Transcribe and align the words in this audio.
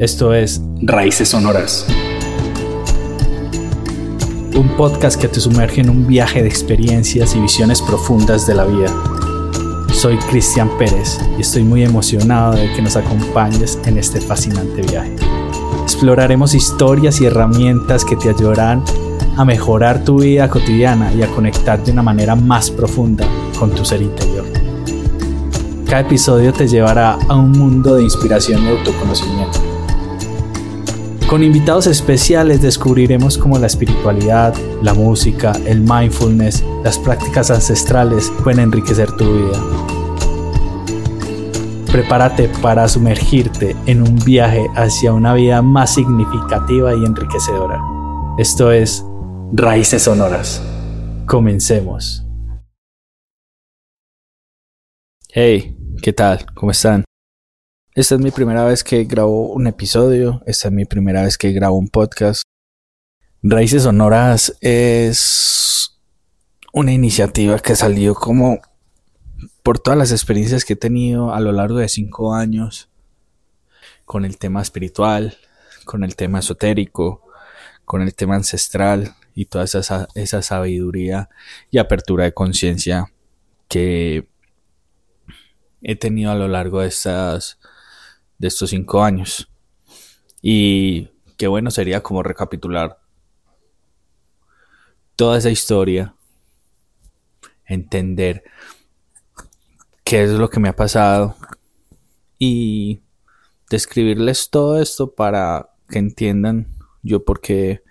Esto 0.00 0.34
es 0.34 0.60
Raíces 0.82 1.28
Sonoras. 1.28 1.86
Un 4.56 4.68
podcast 4.76 5.20
que 5.20 5.28
te 5.28 5.38
sumerge 5.38 5.82
en 5.82 5.88
un 5.88 6.08
viaje 6.08 6.42
de 6.42 6.48
experiencias 6.48 7.36
y 7.36 7.40
visiones 7.40 7.80
profundas 7.80 8.44
de 8.44 8.56
la 8.56 8.64
vida. 8.64 8.92
Soy 9.92 10.16
Cristian 10.16 10.68
Pérez 10.78 11.20
y 11.38 11.42
estoy 11.42 11.62
muy 11.62 11.84
emocionado 11.84 12.54
de 12.54 12.72
que 12.72 12.82
nos 12.82 12.96
acompañes 12.96 13.78
en 13.84 13.96
este 13.96 14.20
fascinante 14.20 14.82
viaje. 14.82 15.14
Exploraremos 15.84 16.56
historias 16.56 17.20
y 17.20 17.26
herramientas 17.26 18.04
que 18.04 18.16
te 18.16 18.30
ayudarán 18.30 18.82
a 19.36 19.44
mejorar 19.44 20.02
tu 20.02 20.18
vida 20.18 20.50
cotidiana 20.50 21.14
y 21.14 21.22
a 21.22 21.28
conectar 21.28 21.84
de 21.84 21.92
una 21.92 22.02
manera 22.02 22.34
más 22.34 22.68
profunda 22.68 23.28
con 23.60 23.70
tu 23.70 23.84
ser 23.84 24.02
interior. 24.02 24.44
Cada 25.86 26.00
episodio 26.00 26.52
te 26.52 26.66
llevará 26.66 27.16
a 27.28 27.36
un 27.36 27.52
mundo 27.52 27.94
de 27.94 28.02
inspiración 28.02 28.64
y 28.64 28.70
autoconocimiento 28.70 29.63
con 31.28 31.42
invitados 31.42 31.86
especiales 31.86 32.60
descubriremos 32.60 33.38
cómo 33.38 33.58
la 33.58 33.66
espiritualidad, 33.66 34.54
la 34.82 34.94
música, 34.94 35.52
el 35.66 35.80
mindfulness, 35.80 36.64
las 36.82 36.98
prácticas 36.98 37.50
ancestrales 37.50 38.30
pueden 38.42 38.60
enriquecer 38.60 39.10
tu 39.12 39.24
vida. 39.24 39.62
Prepárate 41.90 42.48
para 42.60 42.88
sumergirte 42.88 43.76
en 43.86 44.02
un 44.02 44.16
viaje 44.24 44.66
hacia 44.74 45.12
una 45.12 45.34
vida 45.34 45.62
más 45.62 45.94
significativa 45.94 46.94
y 46.94 47.04
enriquecedora. 47.04 47.80
Esto 48.36 48.72
es 48.72 49.04
Raíces 49.52 50.02
Sonoras. 50.02 50.62
Comencemos. 51.26 52.26
Hey, 55.28 55.76
¿qué 56.02 56.12
tal? 56.12 56.44
¿Cómo 56.54 56.72
están? 56.72 57.04
Esta 57.96 58.16
es 58.16 58.20
mi 58.20 58.32
primera 58.32 58.64
vez 58.64 58.82
que 58.82 59.04
grabo 59.04 59.52
un 59.52 59.68
episodio, 59.68 60.42
esta 60.46 60.66
es 60.66 60.74
mi 60.74 60.84
primera 60.84 61.22
vez 61.22 61.38
que 61.38 61.52
grabo 61.52 61.76
un 61.76 61.88
podcast. 61.88 62.42
Raíces 63.40 63.84
Sonoras 63.84 64.56
es 64.60 65.96
una 66.72 66.92
iniciativa 66.92 67.56
que 67.60 67.76
salió 67.76 68.16
como 68.16 68.58
por 69.62 69.78
todas 69.78 69.96
las 69.96 70.10
experiencias 70.10 70.64
que 70.64 70.72
he 70.72 70.76
tenido 70.76 71.32
a 71.32 71.38
lo 71.38 71.52
largo 71.52 71.78
de 71.78 71.88
cinco 71.88 72.34
años 72.34 72.88
con 74.04 74.24
el 74.24 74.38
tema 74.38 74.60
espiritual, 74.60 75.36
con 75.84 76.02
el 76.02 76.16
tema 76.16 76.40
esotérico, 76.40 77.22
con 77.84 78.02
el 78.02 78.12
tema 78.16 78.34
ancestral 78.34 79.14
y 79.36 79.44
toda 79.44 79.66
esa, 79.66 80.08
esa 80.16 80.42
sabiduría 80.42 81.30
y 81.70 81.78
apertura 81.78 82.24
de 82.24 82.34
conciencia 82.34 83.12
que 83.68 84.26
he 85.80 85.94
tenido 85.94 86.32
a 86.32 86.34
lo 86.34 86.48
largo 86.48 86.80
de 86.80 86.88
estas 86.88 87.60
de 88.38 88.48
estos 88.48 88.70
cinco 88.70 89.02
años. 89.02 89.48
Y 90.42 91.08
qué 91.36 91.46
bueno 91.46 91.70
sería 91.70 92.02
como 92.02 92.22
recapitular 92.22 92.98
toda 95.16 95.38
esa 95.38 95.50
historia, 95.50 96.14
entender 97.66 98.44
qué 100.04 100.24
es 100.24 100.30
lo 100.30 100.50
que 100.50 100.60
me 100.60 100.68
ha 100.68 100.76
pasado 100.76 101.36
y 102.38 103.00
describirles 103.70 104.50
todo 104.50 104.80
esto 104.80 105.14
para 105.14 105.70
que 105.88 105.98
entiendan 105.98 106.68
yo 107.02 107.24
porque 107.24 107.82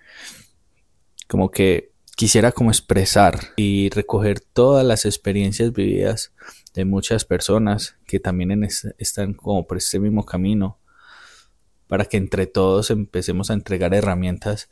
como 1.27 1.49
que 1.49 1.92
quisiera 2.15 2.51
como 2.51 2.71
expresar 2.71 3.39
y 3.55 3.89
recoger 3.89 4.39
todas 4.39 4.85
las 4.85 5.05
experiencias 5.05 5.73
vividas 5.73 6.33
de 6.73 6.85
muchas 6.85 7.25
personas 7.25 7.97
que 8.05 8.19
también 8.19 8.67
están 8.97 9.33
como 9.33 9.65
por 9.67 9.77
este 9.77 9.99
mismo 9.99 10.25
camino 10.25 10.79
para 11.87 12.05
que 12.05 12.17
entre 12.17 12.47
todos 12.47 12.91
empecemos 12.91 13.49
a 13.49 13.53
entregar 13.53 13.93
herramientas 13.93 14.69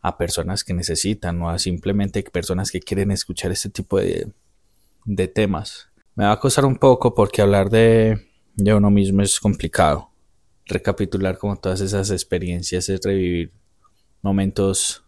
a 0.00 0.18
personas 0.18 0.64
que 0.64 0.74
necesitan 0.74 1.40
o 1.42 1.48
a 1.48 1.58
simplemente 1.58 2.22
personas 2.24 2.70
que 2.70 2.80
quieren 2.80 3.10
escuchar 3.10 3.52
este 3.52 3.70
tipo 3.70 3.98
de, 3.98 4.32
de 5.04 5.28
temas. 5.28 5.88
Me 6.14 6.24
va 6.24 6.32
a 6.32 6.40
costar 6.40 6.64
un 6.64 6.76
poco 6.76 7.14
porque 7.14 7.42
hablar 7.42 7.70
de, 7.70 8.28
de 8.54 8.74
uno 8.74 8.90
mismo 8.90 9.22
es 9.22 9.40
complicado. 9.40 10.10
Recapitular 10.66 11.38
como 11.38 11.56
todas 11.56 11.80
esas 11.80 12.10
experiencias 12.10 12.88
es 12.88 13.00
revivir 13.02 13.52
momentos 14.22 15.03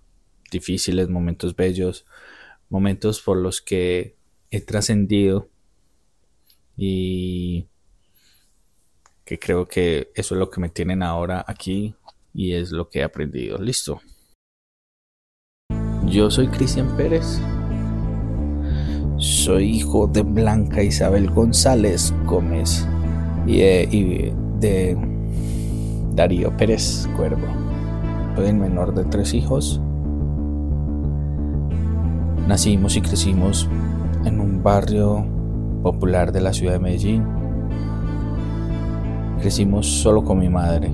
difíciles, 0.51 1.09
momentos 1.09 1.55
bellos, 1.57 2.07
momentos 2.69 3.21
por 3.21 3.37
los 3.37 3.61
que 3.61 4.17
he 4.51 4.61
trascendido 4.61 5.49
y 6.77 7.67
que 9.25 9.39
creo 9.39 9.67
que 9.67 10.11
eso 10.15 10.35
es 10.35 10.39
lo 10.39 10.51
que 10.51 10.61
me 10.61 10.69
tienen 10.69 11.03
ahora 11.03 11.45
aquí 11.47 11.95
y 12.33 12.53
es 12.53 12.71
lo 12.71 12.89
que 12.89 13.01
he 13.01 13.03
aprendido. 13.03 13.59
Listo. 13.59 14.01
Yo 16.07 16.31
soy 16.31 16.47
Cristian 16.49 16.97
Pérez. 16.97 17.41
Soy 19.19 19.65
hijo 19.65 20.07
de 20.07 20.23
Blanca 20.23 20.83
Isabel 20.83 21.31
González 21.31 22.15
Gómez 22.27 22.87
y 23.47 23.59
de, 24.61 24.97
Darío 26.15 26.57
Pérez 26.57 27.09
Cuervo. 27.17 27.47
Soy 28.37 28.49
el 28.49 28.57
menor 28.57 28.95
de 28.95 29.05
tres 29.05 29.35
hijos. 29.35 29.81
Nacimos 32.47 32.97
y 32.97 33.01
crecimos 33.01 33.69
en 34.25 34.39
un 34.39 34.63
barrio 34.63 35.27
popular 35.83 36.31
de 36.31 36.41
la 36.41 36.53
ciudad 36.53 36.75
de 36.75 36.79
Medellín. 36.79 37.25
Crecimos 39.41 39.87
solo 39.87 40.25
con 40.25 40.39
mi 40.39 40.49
madre. 40.49 40.93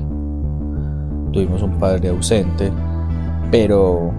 Tuvimos 1.31 1.63
un 1.63 1.73
padre 1.79 2.09
ausente, 2.09 2.73
pero 3.51 4.13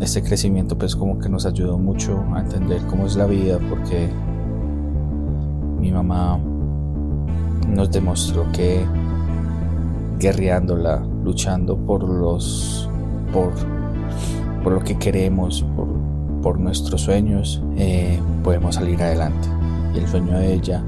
este 0.00 0.22
crecimiento 0.22 0.78
pues 0.78 0.94
como 0.94 1.18
que 1.18 1.28
nos 1.28 1.44
ayudó 1.44 1.76
mucho 1.76 2.24
a 2.32 2.40
entender 2.40 2.80
cómo 2.88 3.06
es 3.06 3.16
la 3.16 3.26
vida 3.26 3.58
porque 3.68 4.08
mi 5.80 5.90
mamá 5.90 6.38
nos 7.68 7.90
demostró 7.90 8.46
que 8.52 8.84
guerreándola, 10.20 11.02
luchando 11.24 11.76
por 11.76 12.04
los 12.04 12.88
por, 13.32 13.52
por 14.62 14.72
lo 14.72 14.80
que 14.80 14.96
queremos, 14.98 15.64
por, 15.74 15.89
por 16.42 16.58
nuestros 16.58 17.02
sueños, 17.02 17.62
eh, 17.76 18.20
podemos 18.42 18.76
salir 18.76 19.02
adelante 19.02 19.48
y 19.94 19.98
el 19.98 20.08
sueño 20.08 20.38
de 20.38 20.54
ella 20.54 20.84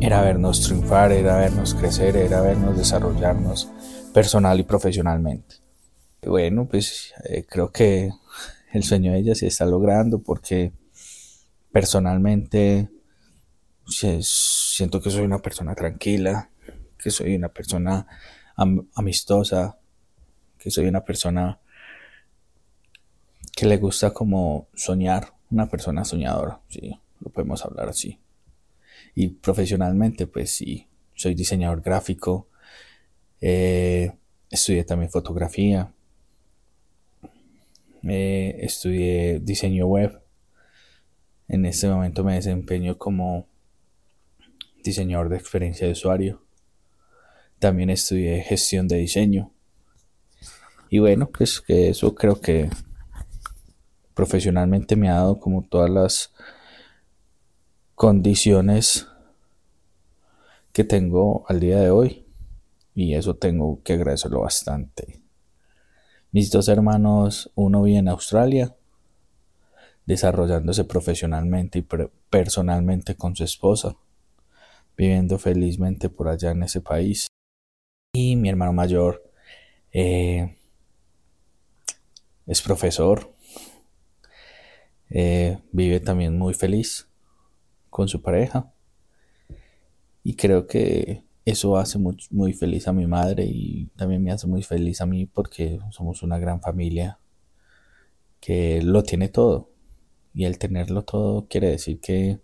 era 0.00 0.20
vernos 0.22 0.60
triunfar, 0.62 1.12
era 1.12 1.36
vernos 1.36 1.74
crecer, 1.74 2.16
era 2.16 2.40
vernos 2.40 2.76
desarrollarnos 2.76 3.70
personal 4.12 4.58
y 4.60 4.64
profesionalmente. 4.64 5.56
bueno, 6.26 6.66
pues 6.66 7.12
eh, 7.24 7.44
creo 7.48 7.70
que 7.70 8.10
el 8.72 8.82
sueño 8.82 9.12
de 9.12 9.18
ella 9.18 9.34
se 9.34 9.46
está 9.46 9.66
logrando 9.66 10.20
porque 10.20 10.72
personalmente 11.70 12.88
siento 13.86 15.00
que 15.00 15.10
soy 15.10 15.22
una 15.22 15.38
persona 15.38 15.74
tranquila, 15.74 16.50
que 16.98 17.10
soy 17.10 17.34
una 17.34 17.48
persona 17.48 18.06
amistosa, 18.94 19.78
que 20.58 20.70
soy 20.70 20.86
una 20.86 21.04
persona 21.04 21.60
que 23.56 23.66
le 23.66 23.76
gusta 23.76 24.12
como 24.12 24.68
soñar, 24.74 25.34
una 25.50 25.68
persona 25.68 26.04
soñadora, 26.04 26.60
sí 26.68 26.98
lo 27.24 27.30
podemos 27.30 27.64
hablar 27.64 27.88
así. 27.88 28.18
Y 29.14 29.28
profesionalmente, 29.28 30.26
pues 30.26 30.50
sí, 30.50 30.86
soy 31.14 31.34
diseñador 31.34 31.80
gráfico, 31.80 32.48
eh, 33.40 34.12
estudié 34.50 34.84
también 34.84 35.10
fotografía, 35.10 35.92
eh, 38.02 38.56
estudié 38.60 39.40
diseño 39.40 39.86
web. 39.86 40.20
En 41.48 41.64
este 41.66 41.88
momento 41.88 42.24
me 42.24 42.34
desempeño 42.34 42.98
como 42.98 43.46
diseñador 44.82 45.28
de 45.28 45.36
experiencia 45.36 45.86
de 45.86 45.92
usuario. 45.92 46.42
También 47.58 47.90
estudié 47.90 48.42
gestión 48.42 48.88
de 48.88 48.96
diseño. 48.96 49.52
Y 50.90 50.98
bueno, 50.98 51.30
pues 51.30 51.60
que 51.60 51.88
eso 51.90 52.14
creo 52.14 52.40
que 52.40 52.68
profesionalmente 54.14 54.96
me 54.96 55.10
ha 55.10 55.14
dado 55.14 55.40
como 55.40 55.62
todas 55.62 55.90
las 55.90 56.32
condiciones 57.94 59.06
que 60.72 60.84
tengo 60.84 61.44
al 61.48 61.60
día 61.60 61.78
de 61.78 61.90
hoy 61.90 62.26
y 62.94 63.14
eso 63.14 63.36
tengo 63.36 63.82
que 63.82 63.94
agradecerlo 63.94 64.40
bastante. 64.40 65.20
Mis 66.30 66.50
dos 66.50 66.68
hermanos, 66.68 67.50
uno 67.54 67.82
vive 67.82 67.98
en 67.98 68.08
Australia, 68.08 68.74
desarrollándose 70.06 70.84
profesionalmente 70.84 71.78
y 71.78 71.86
personalmente 72.28 73.16
con 73.16 73.36
su 73.36 73.44
esposa, 73.44 73.96
viviendo 74.96 75.38
felizmente 75.38 76.08
por 76.08 76.28
allá 76.28 76.50
en 76.50 76.64
ese 76.64 76.80
país. 76.80 77.28
Y 78.12 78.36
mi 78.36 78.48
hermano 78.48 78.72
mayor 78.72 79.22
eh, 79.92 80.56
es 82.46 82.62
profesor, 82.62 83.33
eh, 85.16 85.62
vive 85.70 86.00
también 86.00 86.36
muy 86.36 86.54
feliz 86.54 87.08
con 87.88 88.08
su 88.08 88.20
pareja. 88.20 88.72
Y 90.24 90.34
creo 90.34 90.66
que 90.66 91.22
eso 91.44 91.76
hace 91.76 91.98
muy, 91.98 92.16
muy 92.30 92.52
feliz 92.52 92.88
a 92.88 92.92
mi 92.92 93.06
madre 93.06 93.44
y 93.46 93.86
también 93.96 94.24
me 94.24 94.32
hace 94.32 94.48
muy 94.48 94.64
feliz 94.64 95.00
a 95.00 95.06
mí 95.06 95.24
porque 95.26 95.78
somos 95.90 96.24
una 96.24 96.38
gran 96.38 96.60
familia 96.60 97.20
que 98.40 98.82
lo 98.82 99.04
tiene 99.04 99.28
todo. 99.28 99.70
Y 100.34 100.46
el 100.46 100.58
tenerlo 100.58 101.04
todo 101.04 101.46
quiere 101.46 101.70
decir 101.70 102.00
que 102.00 102.40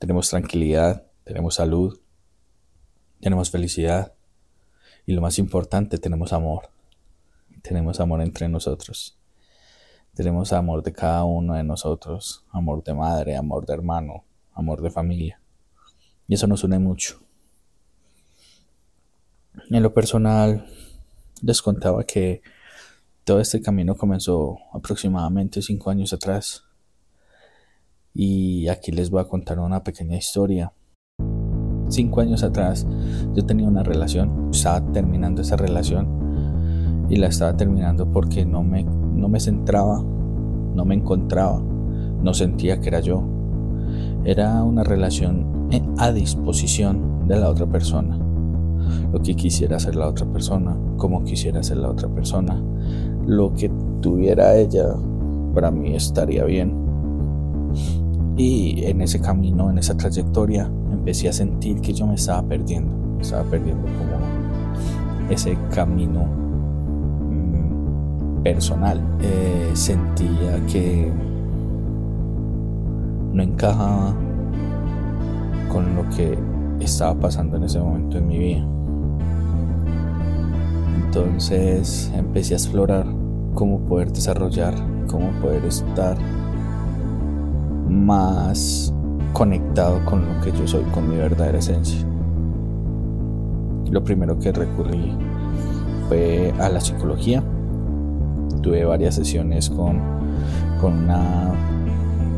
tenemos 0.00 0.30
tranquilidad, 0.30 1.06
tenemos 1.24 1.56
salud, 1.56 2.00
tenemos 3.20 3.50
felicidad 3.50 4.14
y 5.04 5.12
lo 5.12 5.20
más 5.20 5.38
importante, 5.38 5.98
tenemos 5.98 6.32
amor. 6.32 6.70
Tenemos 7.60 8.00
amor 8.00 8.22
entre 8.22 8.48
nosotros. 8.48 9.18
Tenemos 10.14 10.52
amor 10.52 10.82
de 10.82 10.92
cada 10.92 11.24
uno 11.24 11.54
de 11.54 11.64
nosotros, 11.64 12.44
amor 12.50 12.84
de 12.84 12.92
madre, 12.92 13.34
amor 13.34 13.64
de 13.64 13.72
hermano, 13.72 14.24
amor 14.52 14.82
de 14.82 14.90
familia. 14.90 15.40
Y 16.28 16.34
eso 16.34 16.46
nos 16.46 16.64
une 16.64 16.78
mucho. 16.78 17.18
En 19.70 19.82
lo 19.82 19.94
personal, 19.94 20.66
les 21.40 21.62
contaba 21.62 22.04
que 22.04 22.42
todo 23.24 23.40
este 23.40 23.62
camino 23.62 23.96
comenzó 23.96 24.58
aproximadamente 24.74 25.62
cinco 25.62 25.88
años 25.88 26.12
atrás. 26.12 26.64
Y 28.12 28.68
aquí 28.68 28.92
les 28.92 29.08
voy 29.08 29.22
a 29.22 29.28
contar 29.28 29.58
una 29.60 29.82
pequeña 29.82 30.18
historia. 30.18 30.74
Cinco 31.88 32.20
años 32.20 32.42
atrás 32.42 32.86
yo 33.34 33.46
tenía 33.46 33.66
una 33.66 33.82
relación, 33.82 34.50
estaba 34.52 34.92
terminando 34.92 35.40
esa 35.40 35.56
relación 35.56 37.06
y 37.08 37.16
la 37.16 37.28
estaba 37.28 37.56
terminando 37.56 38.10
porque 38.10 38.44
no 38.44 38.62
me 38.62 38.84
no 39.22 39.28
me 39.28 39.38
centraba, 39.38 40.02
no 40.74 40.84
me 40.84 40.96
encontraba, 40.96 41.60
no 41.60 42.34
sentía 42.34 42.80
que 42.80 42.88
era 42.88 42.98
yo. 42.98 43.22
Era 44.24 44.64
una 44.64 44.82
relación 44.82 45.46
a 45.98 46.10
disposición 46.10 47.28
de 47.28 47.36
la 47.36 47.48
otra 47.48 47.66
persona. 47.66 48.18
Lo 49.12 49.22
que 49.22 49.36
quisiera 49.36 49.76
hacer 49.76 49.94
la 49.94 50.08
otra 50.08 50.26
persona, 50.26 50.76
como 50.96 51.22
quisiera 51.22 51.60
hacer 51.60 51.76
la 51.76 51.90
otra 51.90 52.08
persona. 52.08 52.60
Lo 53.24 53.54
que 53.54 53.70
tuviera 54.00 54.56
ella, 54.56 54.88
para 55.54 55.70
mí 55.70 55.94
estaría 55.94 56.44
bien. 56.44 56.74
Y 58.36 58.84
en 58.86 59.02
ese 59.02 59.20
camino, 59.20 59.70
en 59.70 59.78
esa 59.78 59.96
trayectoria, 59.96 60.68
empecé 60.90 61.28
a 61.28 61.32
sentir 61.32 61.80
que 61.80 61.92
yo 61.92 62.08
me 62.08 62.14
estaba 62.14 62.42
perdiendo. 62.42 62.92
Me 63.14 63.22
estaba 63.22 63.44
perdiendo 63.44 63.82
como 63.84 65.32
ese 65.32 65.56
camino 65.72 66.41
personal. 68.42 69.00
Eh, 69.20 69.70
sentía 69.74 70.64
que 70.66 71.10
no 73.32 73.42
encajaba 73.42 74.14
con 75.70 75.94
lo 75.96 76.08
que 76.10 76.38
estaba 76.80 77.14
pasando 77.14 77.56
en 77.56 77.64
ese 77.64 77.80
momento 77.80 78.18
en 78.18 78.28
mi 78.28 78.38
vida. 78.38 78.66
Entonces 81.04 82.10
empecé 82.14 82.54
a 82.54 82.56
explorar 82.56 83.06
cómo 83.54 83.80
poder 83.80 84.12
desarrollar, 84.12 84.74
cómo 85.08 85.30
poder 85.40 85.64
estar 85.64 86.16
más 87.88 88.92
conectado 89.32 90.04
con 90.04 90.26
lo 90.26 90.40
que 90.40 90.52
yo 90.52 90.66
soy, 90.66 90.84
con 90.84 91.08
mi 91.08 91.16
verdadera 91.16 91.58
esencia. 91.58 92.00
Lo 93.90 94.02
primero 94.02 94.38
que 94.38 94.52
recurrí 94.52 95.16
fue 96.08 96.52
a 96.58 96.68
la 96.68 96.80
psicología 96.80 97.42
tuve 98.62 98.84
varias 98.84 99.16
sesiones 99.16 99.68
con, 99.68 100.00
con 100.80 101.04
una 101.04 101.52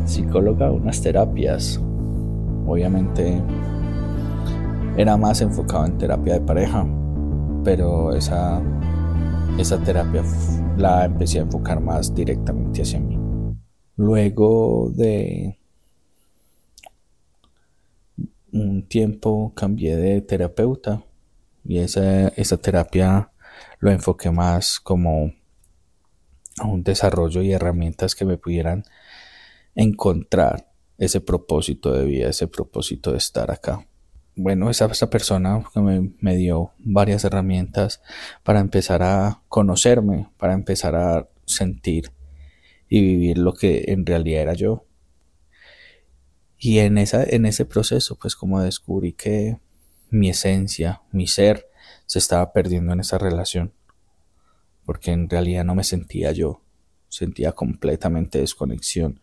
psicóloga, 0.07 0.71
unas 0.71 1.01
terapias. 1.01 1.81
Obviamente 2.67 3.41
era 4.97 5.17
más 5.17 5.41
enfocado 5.41 5.87
en 5.87 5.99
terapia 5.99 6.35
de 6.35 6.41
pareja, 6.41 6.87
pero 7.63 8.15
esa, 8.15 8.63
esa 9.59 9.79
terapia 9.79 10.23
la 10.77 11.05
empecé 11.05 11.39
a 11.39 11.43
enfocar 11.43 11.81
más 11.81 12.15
directamente 12.15 12.83
hacia 12.83 13.01
mí. 13.01 13.19
Luego 13.97 14.91
de 14.95 15.59
un 18.53 18.87
tiempo 18.87 19.53
cambié 19.55 19.97
de 19.97 20.21
terapeuta 20.21 21.03
y 21.65 21.79
esa, 21.79 22.29
esa 22.29 22.57
terapia 22.57 23.31
lo 23.79 23.91
enfoqué 23.91 24.31
más 24.31 24.81
como 24.81 25.33
a 26.59 26.67
un 26.67 26.83
desarrollo 26.83 27.43
y 27.43 27.53
herramientas 27.53 28.15
que 28.15 28.25
me 28.25 28.39
pudieran 28.39 28.85
encontrar 29.75 30.71
ese 30.99 31.21
propósito 31.21 31.93
de 31.93 32.05
vida, 32.05 32.29
ese 32.29 32.47
propósito 32.47 33.13
de 33.13 33.19
estar 33.19 33.51
acá. 33.51 33.87
Bueno, 34.37 34.71
esa, 34.71 34.87
esa 34.87 35.11
persona 35.11 35.63
que 35.73 35.81
me, 35.81 36.13
me 36.21 36.37
dio 36.37 36.73
varias 36.79 37.25
herramientas 37.25 38.03
para 38.43 38.61
empezar 38.61 39.03
a 39.03 39.43
conocerme, 39.49 40.29
para 40.39 40.55
empezar 40.55 40.97
a 40.97 41.29
sentir 41.47 42.11
y 42.89 43.01
vivir 43.01 43.39
lo 43.39 43.55
que 43.55 43.85
en 43.89 44.07
realidad 44.07 44.43
era 44.43 44.55
yo. 44.55 44.85
Y 46.59 46.79
en, 46.79 46.99
esa, 46.99 47.23
en 47.25 47.47
ese 47.47 47.65
proceso, 47.65 48.17
pues 48.17 48.37
como 48.37 48.61
descubrí 48.61 49.13
que 49.13 49.59
mi 50.11 50.31
esencia, 50.31 51.03
mi 51.13 51.27
ser, 51.27 51.69
se 52.07 52.19
estaba 52.19 52.53
perdiendo 52.53 52.93
en 52.93 53.01
esa 53.01 53.19
relación 53.19 53.73
porque 54.85 55.13
en 55.13 55.29
realidad 55.29 55.65
no 55.65 55.75
me 55.75 55.85
sentía 55.85 56.33
yo, 56.33 56.63
sentía 57.09 57.53
completamente 57.53 58.39
desconexión 58.39 59.21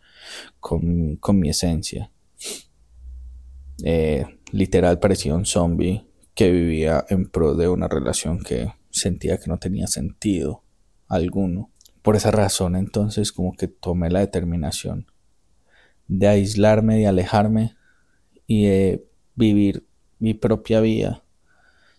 con, 0.60 1.20
mi 1.40 1.50
esencia. 1.50 2.12
Eh, 3.84 4.26
literal 4.52 5.00
parecía 5.00 5.36
un 5.36 5.46
zombie 5.46 6.06
que 6.36 6.52
vivía 6.52 7.06
en 7.10 7.30
pro 7.30 7.56
de 7.56 7.68
una 7.68 7.88
relación 7.88 8.40
que 8.44 8.74
sentía 8.90 9.38
que 9.38 9.48
no 9.48 9.58
tenía 9.58 9.88
sentido 9.88 10.64
alguno. 11.08 11.72
Por 12.02 12.16
esa 12.16 12.32
razón 12.32 12.76
entonces 12.76 13.32
como 13.32 13.54
que 13.54 13.68
tomé 13.68 14.10
la 14.10 14.20
determinación 14.20 15.08
de 16.08 16.28
aislarme, 16.28 16.98
de 16.98 17.08
alejarme 17.08 17.76
y 18.48 18.66
de 18.66 19.06
vivir 19.36 19.86
mi 20.20 20.34
propia 20.34 20.82
vida 20.82 21.24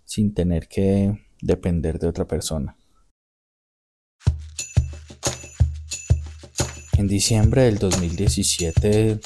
sin 0.05 0.35
tener 0.35 0.69
que 0.69 1.19
depender 1.41 1.99
de 1.99 2.09
otra 2.09 2.27
persona. 2.27 2.77
En 7.03 7.09
diciembre 7.09 7.63
del 7.63 7.79
2017 7.79 9.19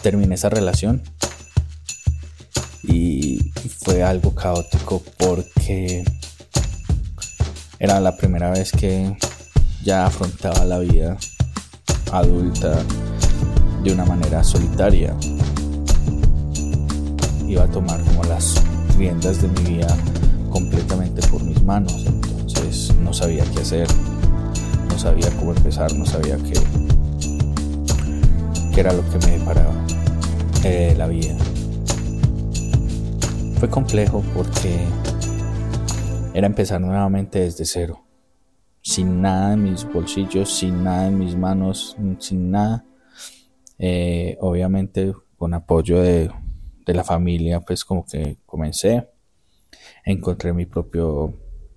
terminé 0.00 0.34
esa 0.34 0.48
relación 0.48 1.02
y 2.84 3.52
fue 3.82 4.02
algo 4.02 4.34
caótico 4.34 5.02
porque 5.18 6.02
era 7.78 8.00
la 8.00 8.16
primera 8.16 8.50
vez 8.50 8.72
que 8.72 9.14
ya 9.84 10.06
afrontaba 10.06 10.64
la 10.64 10.78
vida 10.78 11.18
adulta 12.10 12.82
de 13.84 13.92
una 13.92 14.06
manera 14.06 14.42
solitaria. 14.42 15.14
Iba 17.46 17.64
a 17.64 17.70
tomar 17.70 18.02
como 18.04 18.24
las 18.24 18.54
riendas 18.96 19.42
de 19.42 19.48
mi 19.48 19.74
vida 19.74 19.98
completamente 20.48 21.20
por 21.28 21.44
mis 21.44 21.62
manos, 21.62 22.06
entonces 22.06 22.90
no 23.02 23.12
sabía 23.12 23.44
qué 23.52 23.60
hacer 23.60 23.86
sabía 25.02 25.30
cómo 25.36 25.52
empezar, 25.52 25.92
no 25.94 26.06
sabía 26.06 26.36
qué, 26.36 26.52
qué 28.72 28.80
era 28.80 28.92
lo 28.92 29.02
que 29.10 29.18
me 29.26 29.36
deparaba 29.36 29.74
eh, 30.64 30.94
la 30.96 31.08
vida. 31.08 31.36
Fue 33.58 33.68
complejo 33.68 34.22
porque 34.32 34.78
era 36.34 36.46
empezar 36.46 36.80
nuevamente 36.80 37.40
desde 37.40 37.64
cero, 37.64 38.06
sin 38.80 39.20
nada 39.20 39.54
en 39.54 39.64
mis 39.64 39.92
bolsillos, 39.92 40.56
sin 40.56 40.84
nada 40.84 41.08
en 41.08 41.18
mis 41.18 41.34
manos, 41.34 41.96
sin 42.20 42.52
nada. 42.52 42.84
Eh, 43.80 44.36
obviamente 44.40 45.12
con 45.36 45.52
apoyo 45.52 46.00
de, 46.00 46.30
de 46.86 46.94
la 46.94 47.02
familia, 47.02 47.58
pues 47.58 47.84
como 47.84 48.06
que 48.06 48.38
comencé, 48.46 49.08
encontré 50.04 50.52
mi 50.52 50.66
propio, 50.66 51.34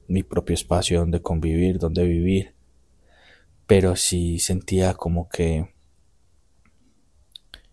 mi 0.08 0.22
propio 0.22 0.54
espacio 0.54 1.00
donde 1.00 1.24
convivir, 1.24 1.80
donde 1.80 2.04
vivir 2.04 2.55
pero 3.68 3.96
sí 3.96 4.40
sentía 4.40 4.94
como 4.94 5.28
que 5.30 5.74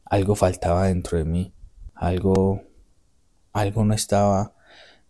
algo 0.04 0.34
faltaba 0.34 0.88
dentro 0.88 1.18
de 1.18 1.24
mí, 1.24 1.54
algo, 1.94 2.62
algo 3.52 3.84
no 3.84 3.94
estaba 3.94 4.54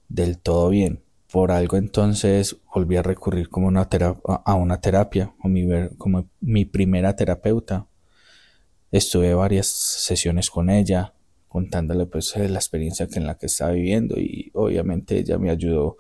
del 0.09 0.39
todo 0.39 0.69
bien. 0.69 1.03
Por 1.31 1.51
algo 1.51 1.79
entonces 1.79 2.59
volví 2.75 2.97
a 2.97 3.03
recurrir 3.03 3.49
como 3.49 3.67
una 3.67 3.89
a 4.45 4.55
una 4.55 4.81
terapia, 4.81 5.35
como 5.99 6.29
mi 6.41 6.65
primera 6.67 7.17
terapeuta. 7.17 7.89
Estuve 8.91 9.35
varias 9.35 9.67
sesiones 9.67 10.51
con 10.51 10.69
ella, 10.69 11.15
contándole 11.49 12.05
pues 12.07 12.37
la 12.37 12.59
experiencia 12.59 13.07
que 13.07 13.19
en 13.19 13.27
la 13.27 13.39
que 13.39 13.47
estaba 13.47 13.73
viviendo 13.73 14.21
y 14.21 14.51
obviamente 14.53 15.19
ella 15.19 15.39
me 15.39 15.51
ayudó 15.51 15.97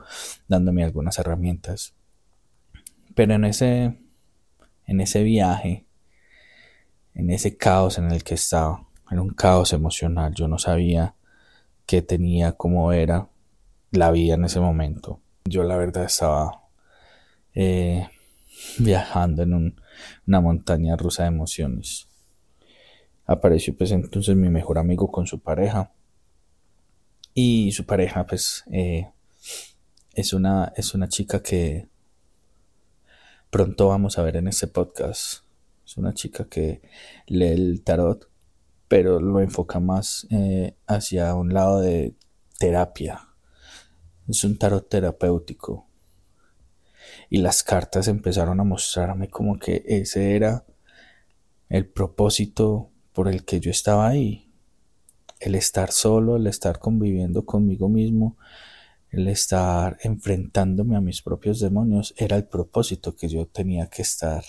dándome 0.49 0.85
algunas 0.85 1.19
herramientas. 1.19 1.95
Pero 3.15 3.35
en 3.35 3.47
ese 3.47 4.02
en 4.87 5.01
ese 5.01 5.23
viaje, 5.23 5.87
en 7.15 7.31
ese 7.31 7.57
caos 7.57 7.99
en 7.99 8.11
el 8.11 8.25
que 8.25 8.35
estaba. 8.35 8.87
Era 9.11 9.21
un 9.21 9.35
caos 9.35 9.73
emocional. 9.73 10.35
Yo 10.35 10.49
no 10.49 10.59
sabía 10.59 11.15
que 11.87 12.03
tenía, 12.03 12.53
cómo 12.53 12.93
era 12.93 13.29
la 13.91 14.11
vida 14.11 14.35
en 14.35 14.45
ese 14.45 14.61
momento. 14.61 15.21
Yo 15.45 15.63
la 15.65 15.77
verdad 15.77 16.05
estaba 16.05 16.63
eh, 17.55 18.09
viajando 18.79 19.43
en 19.43 19.77
una 20.27 20.41
montaña 20.41 20.97
rusa 20.97 21.25
de 21.25 21.29
emociones. 21.29 22.09
Apareció 23.27 23.77
pues 23.77 23.93
entonces 23.93 24.35
mi 24.37 24.49
mejor 24.49 24.79
amigo 24.79 25.11
con 25.11 25.27
su 25.27 25.41
pareja 25.41 25.93
y 27.35 27.73
su 27.73 27.87
pareja 27.87 28.27
pues 28.27 28.65
eh, 28.71 29.11
es, 30.15 30.33
una, 30.33 30.73
es 30.77 30.95
una 30.95 31.09
chica 31.09 31.43
que 31.43 31.89
pronto 33.53 33.89
vamos 33.89 34.19
a 34.19 34.23
ver 34.23 34.39
en 34.39 34.49
este 34.49 34.67
podcast. 34.67 35.45
Es 35.85 35.99
una 35.99 36.15
chica 36.15 36.47
que 36.49 36.81
lee 37.27 37.49
el 37.49 37.83
tarot, 37.85 38.31
pero 38.89 39.21
lo 39.21 39.43
enfoca 39.43 39.79
más 39.79 40.27
eh, 40.31 40.75
hacia 40.87 41.35
un 41.35 41.53
lado 41.53 41.81
de 41.81 42.15
terapia. 42.59 43.29
Es 44.27 44.43
un 44.45 44.57
tarot 44.57 44.89
terapéutico. 44.89 45.87
Y 47.29 47.39
las 47.39 47.63
cartas 47.63 48.09
empezaron 48.09 48.59
a 48.59 48.65
mostrarme 48.65 49.29
como 49.29 49.59
que 49.59 49.85
ese 49.87 50.35
era 50.35 50.65
el 51.69 51.87
propósito 51.87 52.89
por 53.13 53.29
el 53.29 53.45
que 53.45 53.61
yo 53.61 53.71
estaba 53.71 54.09
ahí. 54.09 54.51
El 55.41 55.57
estar 55.57 55.93
solo, 55.93 56.37
el 56.37 56.47
estar 56.47 56.79
conviviendo 56.79 57.45
conmigo 57.45 57.91
mismo, 57.91 58.39
el 59.13 59.29
estar 59.29 59.99
enfrentándome 60.03 60.97
a 60.97 61.03
mis 61.03 61.21
propios 61.21 61.61
demonios 61.61 62.15
era 62.17 62.37
el 62.37 62.45
propósito 62.45 63.15
que 63.15 63.29
yo 63.29 63.47
tenía 63.47 63.87
que 63.89 64.01
estar 64.01 64.43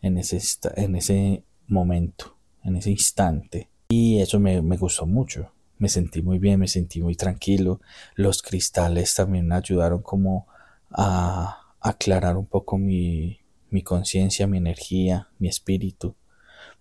en 0.00 0.16
ese, 0.16 0.40
en 0.76 0.94
ese 0.94 1.42
momento, 1.66 2.36
en 2.62 2.76
ese 2.76 2.90
instante. 2.90 3.68
Y 3.88 4.20
eso 4.20 4.38
me, 4.38 4.62
me 4.62 4.76
gustó 4.76 5.06
mucho. 5.06 5.50
Me 5.78 5.88
sentí 5.88 6.22
muy 6.22 6.38
bien, 6.38 6.60
me 6.60 6.68
sentí 6.68 7.02
muy 7.02 7.16
tranquilo. 7.16 7.80
Los 8.14 8.42
cristales 8.42 9.14
también 9.14 9.48
me 9.48 9.56
ayudaron 9.56 10.02
como 10.02 10.46
a 10.90 11.60
aclarar 11.80 12.36
un 12.36 12.46
poco 12.46 12.78
mi, 12.78 13.40
mi 13.70 13.82
conciencia, 13.82 14.46
mi 14.46 14.58
energía, 14.58 15.28
mi 15.40 15.48
espíritu. 15.48 16.14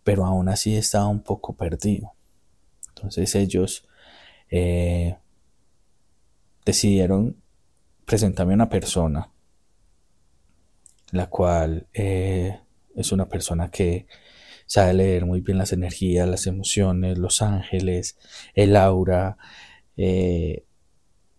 Pero 0.03 0.25
aún 0.25 0.47
así 0.47 0.75
estaba 0.75 1.07
un 1.07 1.23
poco 1.23 1.53
perdido. 1.55 2.13
Entonces 2.89 3.33
ellos 3.33 3.87
eh, 4.51 5.17
decidieron 6.65 7.35
presentarme 8.05 8.53
a 8.53 8.55
una 8.55 8.69
persona, 8.69 9.31
la 11.11 11.27
cual 11.27 11.87
eh, 11.93 12.59
es 12.95 13.11
una 13.11 13.27
persona 13.27 13.69
que 13.69 14.07
sabe 14.65 14.93
leer 14.93 15.25
muy 15.25 15.41
bien 15.41 15.57
las 15.57 15.73
energías, 15.73 16.27
las 16.27 16.45
emociones, 16.47 17.17
los 17.17 17.41
ángeles, 17.41 18.17
el 18.53 18.75
aura, 18.75 19.37
eh, 19.97 20.65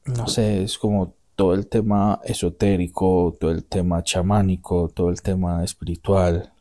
no 0.05 0.27
sé, 0.27 0.63
es 0.63 0.79
como 0.79 1.15
todo 1.37 1.55
el 1.55 1.69
tema 1.69 2.21
esotérico, 2.25 3.37
todo 3.41 3.51
el 3.51 3.65
tema 3.65 4.03
chamánico, 4.03 4.89
todo 4.89 5.11
el 5.11 5.23
tema 5.23 5.65
espiritual, 5.65 6.53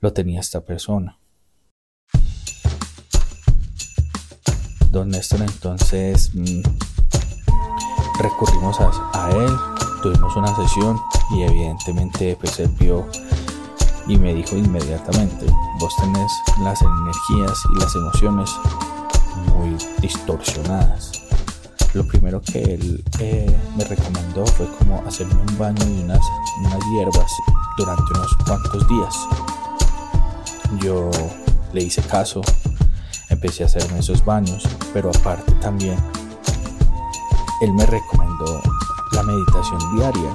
lo 0.00 0.12
tenía 0.12 0.40
esta 0.40 0.64
persona. 0.64 1.18
Don 4.90 5.08
Néstor 5.08 5.42
entonces 5.42 6.34
mm, 6.34 6.62
recurrimos 8.22 8.78
a, 8.80 9.30
él, 9.30 9.56
tuvimos 10.02 10.36
una 10.36 10.54
sesión 10.56 11.00
y 11.30 11.42
evidentemente 11.42 12.36
pues 12.40 12.58
él 12.60 12.70
y 14.06 14.16
me 14.16 14.34
dijo 14.34 14.56
inmediatamente, 14.56 15.46
vos 15.78 15.94
tenés 15.96 16.32
las 16.62 16.80
energías 16.82 17.62
y 17.74 17.78
las 17.78 17.94
emociones 17.94 18.50
muy 19.54 19.76
distorsionadas. 20.00 21.12
Lo 21.94 22.06
primero 22.06 22.40
que 22.40 22.62
él 22.62 23.04
eh, 23.20 23.56
me 23.76 23.84
recomendó 23.84 24.46
fue 24.46 24.66
como 24.78 25.02
hacerme 25.06 25.34
un 25.34 25.58
baño 25.58 25.84
y 25.86 26.02
unas, 26.02 26.24
unas 26.58 26.80
hierbas 26.92 27.32
durante 27.76 28.02
unos 28.14 28.36
cuantos 28.44 28.88
días. 28.88 29.14
Yo 30.80 31.10
le 31.72 31.84
hice 31.84 32.02
caso, 32.02 32.40
empecé 33.28 33.62
a 33.62 33.66
hacerme 33.66 34.00
esos 34.00 34.24
baños, 34.24 34.64
pero 34.92 35.10
aparte 35.10 35.52
también 35.54 35.96
él 37.60 37.74
me 37.74 37.84
recomendó 37.84 38.62
la 39.12 39.22
meditación 39.22 39.80
diaria 39.94 40.34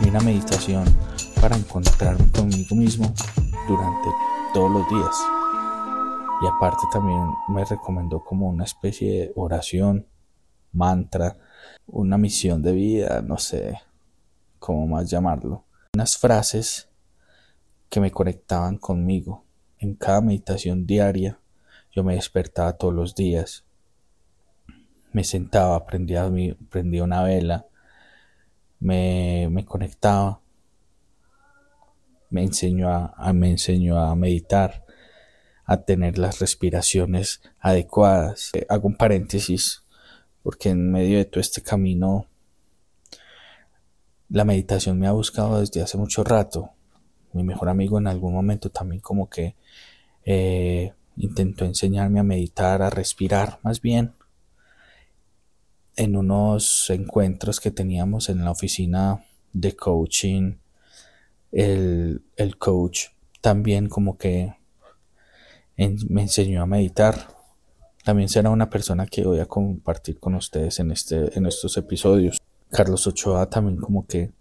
y 0.00 0.08
una 0.08 0.20
meditación 0.20 0.84
para 1.40 1.56
encontrarme 1.56 2.30
conmigo 2.30 2.74
mismo 2.74 3.12
durante 3.68 4.08
todos 4.54 4.70
los 4.70 4.88
días. 4.88 5.14
Y 6.42 6.46
aparte 6.46 6.82
también 6.90 7.22
me 7.48 7.64
recomendó 7.64 8.24
como 8.24 8.48
una 8.48 8.64
especie 8.64 9.12
de 9.12 9.32
oración, 9.36 10.06
mantra, 10.72 11.36
una 11.86 12.16
misión 12.16 12.62
de 12.62 12.72
vida, 12.72 13.20
no 13.20 13.36
sé 13.36 13.78
cómo 14.58 14.86
más 14.86 15.10
llamarlo. 15.10 15.64
Unas 15.94 16.16
frases 16.16 16.88
que 17.90 18.00
me 18.00 18.10
conectaban 18.10 18.78
conmigo. 18.78 19.44
En 19.78 19.94
cada 19.94 20.22
meditación 20.22 20.86
diaria 20.86 21.38
yo 21.94 22.02
me 22.02 22.14
despertaba 22.14 22.72
todos 22.72 22.94
los 22.94 23.14
días 23.14 23.66
me 25.12 25.24
sentaba, 25.24 25.84
prendía, 25.86 26.30
prendía 26.70 27.04
una 27.04 27.22
vela, 27.22 27.66
me, 28.80 29.48
me 29.50 29.64
conectaba, 29.64 30.40
me 32.30 32.42
enseñó 32.42 32.88
a, 32.88 33.32
me 33.32 33.50
enseñó 33.50 33.98
a 33.98 34.14
meditar, 34.16 34.84
a 35.64 35.82
tener 35.82 36.18
las 36.18 36.40
respiraciones 36.40 37.42
adecuadas. 37.60 38.50
Eh, 38.54 38.66
hago 38.68 38.88
un 38.88 38.96
paréntesis 38.96 39.84
porque 40.42 40.70
en 40.70 40.90
medio 40.90 41.18
de 41.18 41.24
todo 41.26 41.40
este 41.40 41.62
camino 41.62 42.26
la 44.28 44.44
meditación 44.44 44.98
me 44.98 45.06
ha 45.06 45.12
buscado 45.12 45.60
desde 45.60 45.82
hace 45.82 45.98
mucho 45.98 46.24
rato. 46.24 46.70
Mi 47.34 47.44
mejor 47.44 47.68
amigo 47.68 47.98
en 47.98 48.06
algún 48.06 48.32
momento 48.32 48.70
también 48.70 49.00
como 49.00 49.28
que 49.28 49.54
eh, 50.24 50.92
intentó 51.16 51.64
enseñarme 51.64 52.18
a 52.18 52.24
meditar, 52.24 52.82
a 52.82 52.90
respirar 52.90 53.60
más 53.62 53.80
bien 53.80 54.14
en 55.96 56.16
unos 56.16 56.88
encuentros 56.90 57.60
que 57.60 57.70
teníamos 57.70 58.28
en 58.28 58.44
la 58.44 58.50
oficina 58.50 59.24
de 59.52 59.76
coaching, 59.76 60.56
el, 61.50 62.22
coach 62.58 63.08
también 63.40 63.88
como 63.88 64.16
que 64.16 64.54
me 65.76 66.22
enseñó 66.22 66.62
a 66.62 66.66
meditar. 66.66 67.28
También 68.04 68.28
será 68.28 68.50
una 68.50 68.70
persona 68.70 69.06
que 69.06 69.24
voy 69.24 69.40
a 69.40 69.46
compartir 69.46 70.18
con 70.18 70.34
ustedes 70.34 70.80
en, 70.80 70.90
este, 70.90 71.36
en 71.36 71.46
estos 71.46 71.76
episodios. 71.76 72.38
Carlos 72.70 73.06
Ochoa 73.06 73.48
también 73.50 73.76
como 73.76 74.06
que 74.06 74.32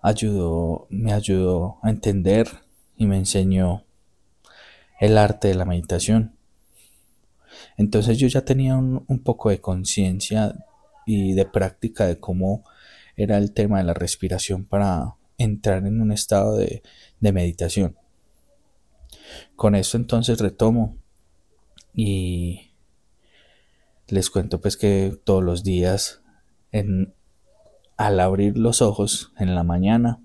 ayudó, 0.00 0.86
me 0.88 1.12
ayudó 1.12 1.78
a 1.82 1.90
entender 1.90 2.48
y 2.96 3.06
me 3.06 3.16
enseñó 3.16 3.84
el 5.00 5.18
arte 5.18 5.48
de 5.48 5.54
la 5.54 5.64
meditación. 5.64 6.36
Entonces 7.76 8.18
yo 8.18 8.28
ya 8.28 8.44
tenía 8.44 8.76
un, 8.76 9.22
poco 9.24 9.50
de 9.50 9.60
conciencia 9.60 10.54
y 11.06 11.34
de 11.34 11.44
práctica 11.44 12.06
de 12.06 12.18
cómo 12.18 12.64
era 13.16 13.38
el 13.38 13.52
tema 13.52 13.78
de 13.78 13.84
la 13.84 13.94
respiración 13.94 14.64
para 14.64 15.16
entrar 15.38 15.86
en 15.86 16.00
un 16.00 16.12
estado 16.12 16.56
de, 16.56 16.82
meditación. 17.20 17.96
Con 19.56 19.74
esto 19.74 19.96
entonces 19.96 20.38
retomo 20.38 20.96
y 21.94 22.72
les 24.08 24.30
cuento 24.30 24.60
pues 24.60 24.76
que 24.76 25.16
todos 25.24 25.42
los 25.42 25.62
días 25.62 26.22
al 27.96 28.20
abrir 28.20 28.58
los 28.58 28.82
ojos 28.82 29.32
en 29.38 29.54
la 29.54 29.62
mañana 29.62 30.20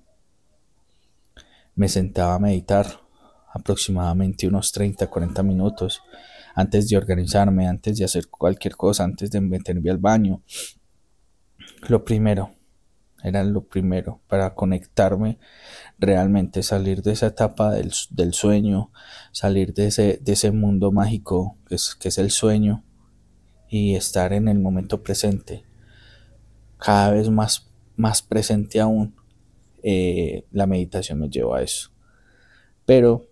me 1.76 1.90
sentaba 1.90 2.36
a 2.36 2.40
meditar 2.40 3.02
aproximadamente 3.54 4.48
unos 4.48 4.72
30 4.72 5.08
40 5.08 5.44
minutos 5.44 6.02
antes 6.58 6.90
de 6.90 6.98
organizarme, 6.98 7.68
antes 7.68 8.00
de 8.00 8.06
hacer 8.06 8.30
cualquier 8.30 8.76
cosa, 8.76 9.04
antes 9.04 9.30
de 9.30 9.42
meterme 9.42 9.92
al 9.92 10.00
baño. 10.00 10.42
Lo 11.88 12.04
primero, 12.04 12.56
era 13.22 13.44
lo 13.44 13.68
primero 13.68 14.22
para 14.28 14.56
conectarme 14.56 15.38
realmente, 16.00 16.64
salir 16.64 17.04
de 17.04 17.12
esa 17.12 17.28
etapa 17.28 17.74
del, 17.74 18.34
sueño, 18.34 18.92
salir 19.32 19.76
de 19.76 19.86
ese, 19.86 20.52
mundo 20.52 20.92
mágico 20.92 21.60
que 21.68 21.76
es, 21.76 22.18
el 22.18 22.32
sueño 22.32 22.84
y 23.70 23.94
estar 23.94 24.34
en 24.34 24.48
el 24.48 24.58
momento 24.58 25.04
presente, 25.04 25.64
cada 26.80 27.12
vez 27.12 27.30
más, 27.30 27.70
presente 28.28 28.80
aún. 28.80 29.16
Eh, 29.84 30.48
la 30.52 30.66
meditación 30.66 31.20
me 31.20 31.30
llevó 31.30 31.54
a 31.54 31.62
eso. 31.62 31.92
Pero 32.84 33.30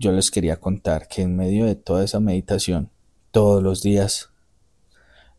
yo 0.00 0.12
les 0.12 0.30
quería 0.30 0.58
contar 0.58 1.08
que 1.08 1.20
en 1.20 1.36
medio 1.36 1.66
de 1.66 1.74
toda 1.74 2.02
esa 2.02 2.20
meditación, 2.20 2.90
todos 3.30 3.62
los 3.62 3.82
días, 3.82 4.30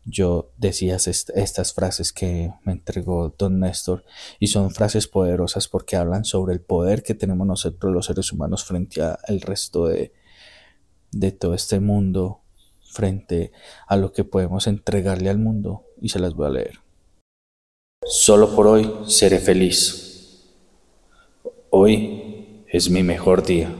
yo 0.04 0.52
decía 0.56 0.96
estas 0.96 1.74
frases 1.74 2.12
que 2.12 2.52
me 2.62 2.70
entregó 2.70 3.34
don 3.36 3.58
Néstor 3.58 4.04
y 4.38 4.46
son 4.46 4.70
frases 4.70 5.08
poderosas 5.08 5.66
porque 5.66 5.96
hablan 5.96 6.24
sobre 6.24 6.54
el 6.54 6.60
poder 6.60 7.02
que 7.02 7.14
tenemos 7.14 7.44
nosotros 7.44 7.92
los 7.92 8.06
seres 8.06 8.32
humanos 8.32 8.64
frente 8.64 9.02
al 9.02 9.40
resto 9.40 9.88
de, 9.88 10.12
de 11.10 11.32
todo 11.32 11.54
este 11.54 11.80
mundo 11.80 12.42
frente 12.84 13.50
a 13.88 13.96
lo 13.96 14.12
que 14.12 14.22
podemos 14.22 14.68
entregarle 14.68 15.28
al 15.28 15.38
mundo 15.38 15.86
y 16.00 16.10
se 16.10 16.20
las 16.20 16.34
voy 16.34 16.46
a 16.46 16.50
leer. 16.50 16.78
Solo 18.04 18.54
por 18.54 18.68
hoy 18.68 18.88
seré 19.08 19.40
feliz. 19.40 20.44
Hoy 21.70 22.64
es 22.68 22.90
mi 22.90 23.02
mejor 23.02 23.44
día. 23.44 23.74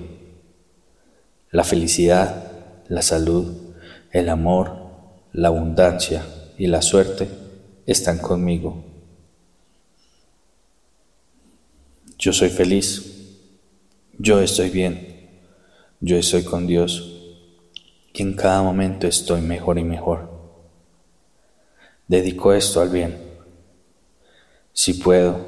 La 1.52 1.62
felicidad, 1.62 2.50
la 2.88 3.02
salud, 3.02 3.74
el 4.10 4.28
amor, 4.28 4.74
la 5.32 5.48
abundancia 5.48 6.26
y 6.58 6.66
la 6.66 6.82
suerte 6.82 7.28
están 7.86 8.18
conmigo. 8.18 8.84
Yo 12.18 12.32
soy 12.32 12.48
feliz. 12.48 13.36
Yo 14.18 14.40
estoy 14.40 14.70
bien. 14.70 15.30
Yo 16.00 16.16
estoy 16.16 16.42
con 16.42 16.66
Dios. 16.66 17.36
Y 18.12 18.22
en 18.22 18.34
cada 18.34 18.62
momento 18.62 19.06
estoy 19.06 19.40
mejor 19.40 19.78
y 19.78 19.84
mejor. 19.84 20.28
Dedico 22.08 22.52
esto 22.52 22.80
al 22.80 22.88
bien 22.88 23.32
si 24.72 24.94
puedo, 24.94 25.46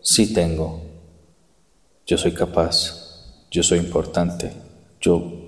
si 0.00 0.32
tengo, 0.32 0.80
yo 2.06 2.16
soy 2.16 2.32
capaz, 2.32 3.46
yo 3.50 3.62
soy 3.62 3.78
importante, 3.78 4.52
yo 5.00 5.41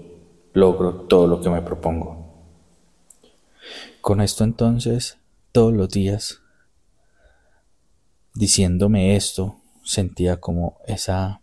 logro 0.55 1.03
todo 1.03 1.27
lo 1.27 1.41
que 1.41 1.51
me 1.51 1.61
propongo. 1.61 2.25
Con 4.01 4.21
esto 4.21 4.45
entonces, 4.45 5.19
todos 5.53 5.75
los 5.75 5.91
días, 5.91 6.41
diciéndome 8.35 9.17
esto, 9.17 9.61
sentía 9.83 10.41
como 10.41 10.79
esa 10.87 11.43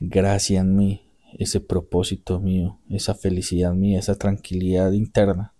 gracia 0.00 0.60
en 0.60 0.76
mí, 0.76 1.10
ese 1.38 1.60
propósito 1.60 2.40
mío, 2.40 2.78
esa 2.90 3.14
felicidad 3.14 3.72
mía, 3.72 3.98
esa 3.98 4.16
tranquilidad 4.16 4.92
interna. 4.92 5.54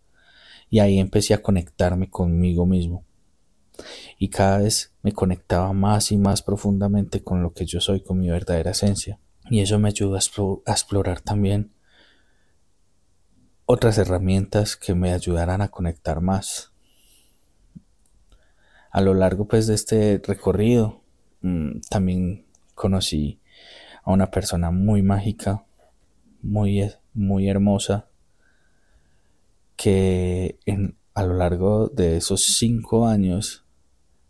Y 0.69 0.81
ahí 0.81 0.99
empecé 0.99 1.35
a 1.35 1.43
conectarme 1.43 2.11
conmigo 2.11 2.67
mismo 2.67 3.05
y 4.19 4.29
cada 4.29 4.59
vez 4.59 4.93
me 5.02 5.12
conectaba 5.12 5.73
más 5.73 6.12
y 6.12 6.17
más 6.17 6.43
profundamente 6.43 7.23
con 7.23 7.43
lo 7.43 7.52
que 7.52 7.67
yo 7.67 7.81
soy, 7.81 8.02
con 8.02 8.19
mi 8.19 8.31
verdadera 8.31 8.71
esencia. 8.71 9.19
Y 9.51 9.61
eso 9.61 9.79
me 9.79 9.89
ayudó 9.89 10.17
a, 10.17 10.73
explorar 10.73 11.21
también 11.21 11.73
otras 13.67 13.99
herramientas 13.99 14.77
que 14.77 14.95
me 14.95 15.13
ayudaran 15.13 15.61
a 15.63 15.69
conectar 15.69 16.21
más. 16.21 16.73
A 18.91 19.01
lo 19.01 19.15
largo 19.15 19.49
pues 19.49 19.67
de 19.67 19.75
este 19.75 20.21
recorrido 20.25 21.03
mm, 21.41 21.81
también 21.89 22.47
conocí 22.75 23.41
a 24.05 24.13
una 24.13 24.31
persona 24.31 24.71
muy 24.71 25.03
mágica, 25.03 25.65
muy, 26.43 26.91
muy 27.15 27.49
hermosa, 27.49 28.09
que 29.77 30.59
a 31.15 31.25
lo 31.25 31.35
largo 31.35 31.89
de 31.89 32.17
esos 32.17 32.45
cinco 32.45 33.07
años 33.07 33.65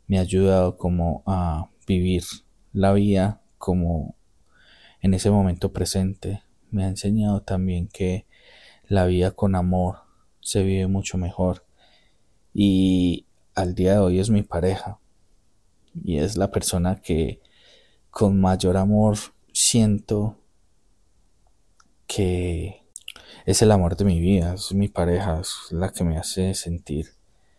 me 0.06 0.18
ha 0.18 0.22
ayudado 0.22 0.76
como 0.76 1.22
a 1.26 1.68
vivir 1.86 2.22
la 2.72 2.92
vida 2.92 3.42
como 3.58 4.14
en 5.02 5.14
ese 5.14 5.30
momento 5.30 5.72
presente. 5.72 6.42
Me 6.70 6.84
ha 6.84 6.88
enseñado 6.88 7.42
también 7.42 7.88
que 7.88 8.26
la 8.88 9.04
vida 9.04 9.32
con 9.32 9.54
amor 9.54 9.98
se 10.40 10.62
vive 10.62 10.86
mucho 10.86 11.18
mejor. 11.18 11.66
Y 12.54 13.26
al 13.54 13.74
día 13.74 13.92
de 13.92 13.98
hoy 13.98 14.18
es 14.20 14.30
mi 14.30 14.42
pareja. 14.42 14.98
Y 16.02 16.16
es 16.16 16.38
la 16.38 16.50
persona 16.50 17.02
que 17.02 17.42
con 18.10 18.40
mayor 18.40 18.78
amor 18.78 19.18
siento 19.52 20.38
que 22.06 22.82
es 23.44 23.60
el 23.60 23.70
amor 23.70 23.96
de 23.96 24.04
mi 24.06 24.20
vida, 24.20 24.54
es 24.54 24.72
mi 24.72 24.88
pareja, 24.88 25.40
es 25.40 25.54
la 25.70 25.90
que 25.90 26.04
me 26.04 26.16
hace 26.16 26.54
sentir 26.54 27.08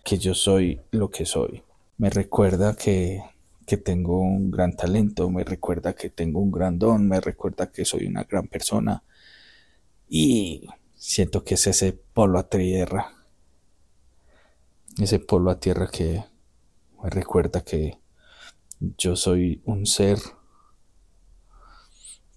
que 0.04 0.18
yo 0.18 0.34
soy 0.34 0.82
lo 0.92 1.10
que 1.12 1.26
soy 1.26 1.64
me 1.98 2.10
recuerda 2.10 2.76
que, 2.76 3.24
tengo 3.66 4.20
un 4.20 4.52
gran 4.52 4.76
talento, 4.76 5.30
me 5.30 5.44
recuerda 5.44 5.94
que 5.94 6.10
tengo 6.10 6.40
un 6.40 6.52
gran 6.52 6.80
don, 6.80 7.08
me 7.08 7.20
recuerda 7.20 7.72
que 7.72 7.86
soy 7.86 8.06
una 8.06 8.24
gran 8.24 8.48
persona 8.48 9.04
y 10.08 10.68
siento 10.96 11.44
que 11.44 11.56
es 11.56 11.68
ese 11.68 11.94
polo 11.94 12.40
a 12.40 12.50
tierra, 12.50 13.14
ese 15.02 15.20
polo 15.20 15.52
a 15.52 15.60
tierra 15.60 15.90
que 15.92 16.24
me 17.02 17.10
recuerda 17.10 17.62
que 17.62 18.00
yo 18.80 19.16
soy 19.16 19.62
un 19.66 19.86
ser 19.86 20.20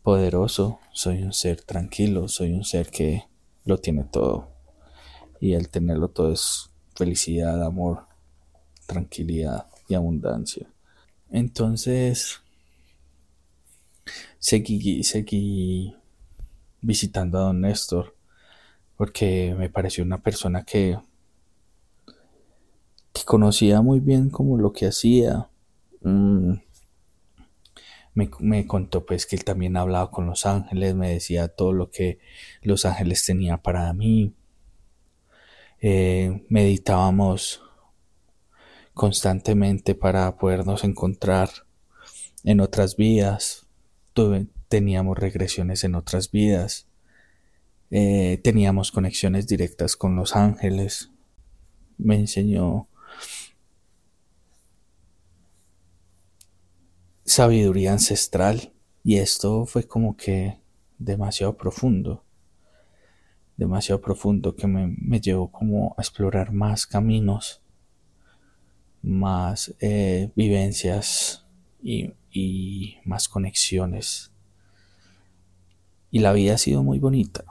poderoso, 0.02 0.78
soy 0.92 1.22
un 1.22 1.32
ser 1.32 1.62
tranquilo, 1.62 2.28
soy 2.28 2.52
un 2.52 2.64
ser 2.64 2.90
que 2.90 3.24
lo 3.64 3.78
tiene 3.78 4.04
todo 4.04 4.48
y 5.40 5.54
el 5.54 5.68
tenerlo 5.68 6.08
todo 6.08 6.32
es 6.32 6.70
felicidad, 6.94 7.62
amor, 7.62 8.06
tranquilidad 8.86 9.66
y 9.88 9.94
abundancia. 9.94 10.68
Entonces, 11.30 12.40
seguí, 14.38 15.02
seguí 15.02 15.96
visitando 16.80 17.38
a 17.38 17.42
don 17.42 17.60
Néstor 17.60 18.14
porque 18.96 19.54
me 19.58 19.68
pareció 19.68 20.04
una 20.04 20.22
persona 20.22 20.64
que, 20.64 20.98
que 23.12 23.24
conocía 23.24 23.82
muy 23.82 24.00
bien 24.00 24.30
como 24.30 24.56
lo 24.56 24.72
que 24.72 24.86
hacía. 24.86 25.48
Mm, 26.00 26.54
me, 28.14 28.66
contó 28.66 29.04
pues 29.04 29.26
que 29.26 29.36
él 29.36 29.44
también 29.44 29.76
hablaba 29.76 30.10
con 30.10 30.26
los 30.26 30.46
ángeles, 30.46 30.94
me 30.94 31.10
decía 31.10 31.48
todo 31.48 31.72
lo 31.72 31.90
que 31.90 32.18
los 32.62 32.86
ángeles 32.86 33.24
tenían 33.24 33.60
para 33.60 33.92
mí. 33.92 34.34
Eh, 35.80 36.44
meditábamos 36.48 37.62
constantemente 38.96 39.94
para 39.94 40.38
podernos 40.38 40.82
encontrar 40.82 41.50
en 42.44 42.60
otras 42.60 42.96
vidas. 42.96 43.66
teníamos 44.68 45.18
regresiones 45.18 45.84
en 45.84 45.94
otras 45.94 46.30
vidas. 46.30 46.86
Eh, 47.90 48.40
teníamos 48.42 48.90
conexiones 48.90 49.46
directas 49.46 49.96
con 49.96 50.16
los 50.16 50.34
ángeles. 50.34 51.10
Me 51.98 52.14
enseñó 52.16 52.88
sabiduría 57.26 57.92
ancestral 57.92 58.72
y 59.04 59.18
esto 59.18 59.66
fue 59.66 59.86
como 59.86 60.16
que 60.16 60.58
demasiado 60.98 61.54
profundo 61.58 62.24
demasiado 63.58 64.00
profundo 64.00 64.54
que 64.54 64.66
me, 64.66 64.94
me 64.98 65.20
llevó 65.20 65.50
como 65.50 65.94
a 65.96 66.02
explorar 66.02 66.52
más 66.52 66.86
caminos 66.86 67.62
más 69.02 69.74
eh, 69.80 70.30
vivencias 70.34 71.44
y, 71.82 72.12
y 72.30 72.96
más 73.04 73.28
conexiones. 73.28 74.30
Y 76.10 76.20
la 76.20 76.32
vida 76.32 76.54
ha 76.54 76.58
sido 76.58 76.82
muy 76.82 76.98
bonita, 76.98 77.44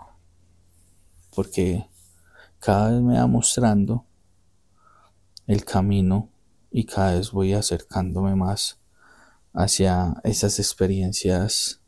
porque 1.36 1.86
cada 2.60 2.92
vez 2.92 3.02
me 3.02 3.16
va 3.16 3.28
mostrando 3.28 4.06
el 5.48 5.64
camino 5.64 6.30
y 6.72 6.86
cada 6.86 7.16
vez 7.16 7.32
voy 7.32 7.54
acercándome 7.54 8.36
más 8.36 8.80
hacia 9.54 10.16
esas 10.24 10.60
experiencias 10.60 11.82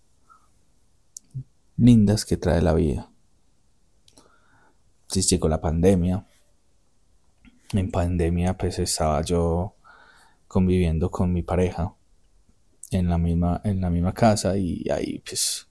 lindas 1.76 2.26
que 2.26 2.38
trae 2.38 2.62
la 2.62 2.74
vida. 2.74 3.10
Si 5.08 5.22
llegó 5.22 5.48
la 5.48 5.62
pandemia, 5.62 6.26
en 7.74 7.92
pandemia 7.92 8.58
pues 8.58 8.80
estaba 8.80 9.22
yo 9.22 9.76
conviviendo 10.48 11.12
con 11.12 11.34
mi 11.34 11.44
pareja 11.44 11.94
en 12.92 13.10
la 13.10 13.18
misma, 13.18 13.62
en 13.64 13.82
la 13.82 13.90
misma 13.90 14.14
casa 14.14 14.58
y 14.58 14.84
ahí 14.90 15.20
pues 15.20 15.68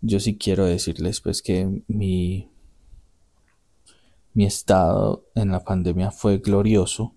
yo 0.00 0.20
sí 0.20 0.38
quiero 0.38 0.64
decirles 0.64 1.20
pues 1.20 1.42
que 1.42 1.82
mi, 1.88 2.50
mi 4.32 4.46
estado 4.46 5.26
en 5.34 5.50
la 5.50 5.64
pandemia 5.64 6.10
fue 6.10 6.38
glorioso 6.38 7.14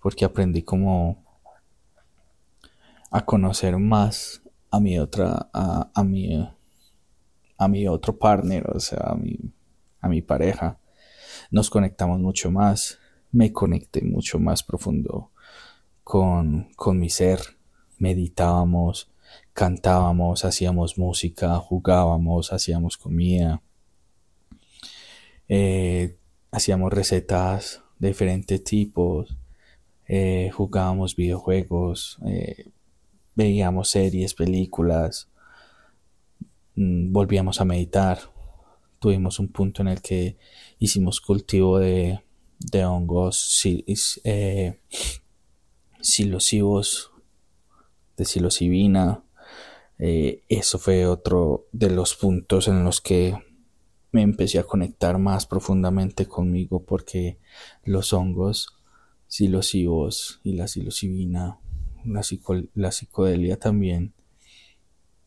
porque 0.00 0.24
aprendí 0.24 0.62
como 0.62 1.24
a 3.10 3.24
conocer 3.24 3.78
más 3.78 4.42
a 4.70 4.80
mi 4.80 4.98
otra 4.98 5.48
a, 5.52 5.90
a 5.94 6.04
mi 6.04 6.48
a 7.56 7.68
mi 7.68 7.88
otro 7.88 8.18
partner 8.18 8.70
o 8.70 8.80
sea 8.80 8.98
a 9.10 9.14
mi, 9.14 9.38
a 10.00 10.08
mi 10.08 10.22
pareja 10.22 10.78
nos 11.50 11.70
conectamos 11.70 12.20
mucho 12.20 12.50
más, 12.50 12.98
me 13.32 13.52
conecté 13.52 14.02
mucho 14.02 14.38
más 14.38 14.62
profundo 14.62 15.30
con, 16.04 16.68
mi 16.94 17.10
ser, 17.10 17.40
meditábamos, 17.98 19.10
cantábamos, 19.52 20.44
hacíamos 20.44 20.96
música, 20.96 21.56
jugábamos, 21.56 22.52
hacíamos 22.52 22.96
comida, 22.96 23.62
eh, 25.48 26.16
hacíamos 26.50 26.92
recetas 26.92 27.82
de 27.98 28.08
diferentes 28.08 28.64
tipos, 28.64 29.36
eh, 30.06 30.50
jugábamos 30.54 31.14
videojuegos, 31.14 32.18
eh, 32.24 32.70
veíamos 33.34 33.90
series, 33.90 34.32
películas, 34.32 35.28
mm, 36.74 37.12
volvíamos 37.12 37.60
a 37.60 37.66
meditar. 37.66 38.18
Tuvimos 38.98 39.38
un 39.38 39.48
punto 39.48 39.82
en 39.82 39.88
el 39.88 40.02
que 40.02 40.36
hicimos 40.78 41.20
cultivo 41.20 41.78
de, 41.78 42.20
de 42.58 42.84
hongos 42.84 43.64
eh, 44.24 44.80
silosivos, 46.00 47.10
de 48.16 48.24
psilocibina. 48.24 49.24
Eh, 49.98 50.44
eso 50.48 50.78
fue 50.78 51.06
otro 51.06 51.66
de 51.72 51.90
los 51.90 52.14
puntos 52.14 52.68
en 52.68 52.84
los 52.84 53.00
que 53.00 53.36
me 54.12 54.22
empecé 54.22 54.58
a 54.58 54.64
conectar 54.64 55.18
más 55.18 55.46
profundamente 55.46 56.26
conmigo 56.26 56.84
porque 56.84 57.38
los 57.84 58.12
hongos 58.12 58.78
silosivos 59.26 60.40
y 60.42 60.52
la 60.54 60.66
psilocibina, 60.66 61.58
la, 62.04 62.22
la 62.74 62.92
psicodelia 62.92 63.58
también, 63.58 64.14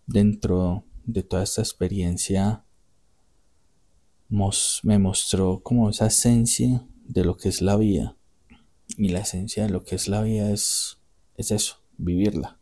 dentro 0.07 0.83
de 1.05 1.23
toda 1.23 1.43
esta 1.43 1.61
experiencia, 1.61 2.65
me 4.31 4.97
mostró 4.97 5.61
como 5.61 5.89
esa 5.89 6.07
esencia 6.07 6.87
de 7.05 7.25
lo 7.25 7.35
que 7.35 7.49
es 7.49 7.61
la 7.61 7.75
vida. 7.75 8.15
Y 8.97 9.09
la 9.09 9.19
esencia 9.19 9.63
de 9.63 9.69
lo 9.69 9.83
que 9.83 9.95
es 9.95 10.07
la 10.07 10.21
vida 10.21 10.51
es, 10.51 10.97
es 11.35 11.51
eso, 11.51 11.77
vivirla, 11.97 12.57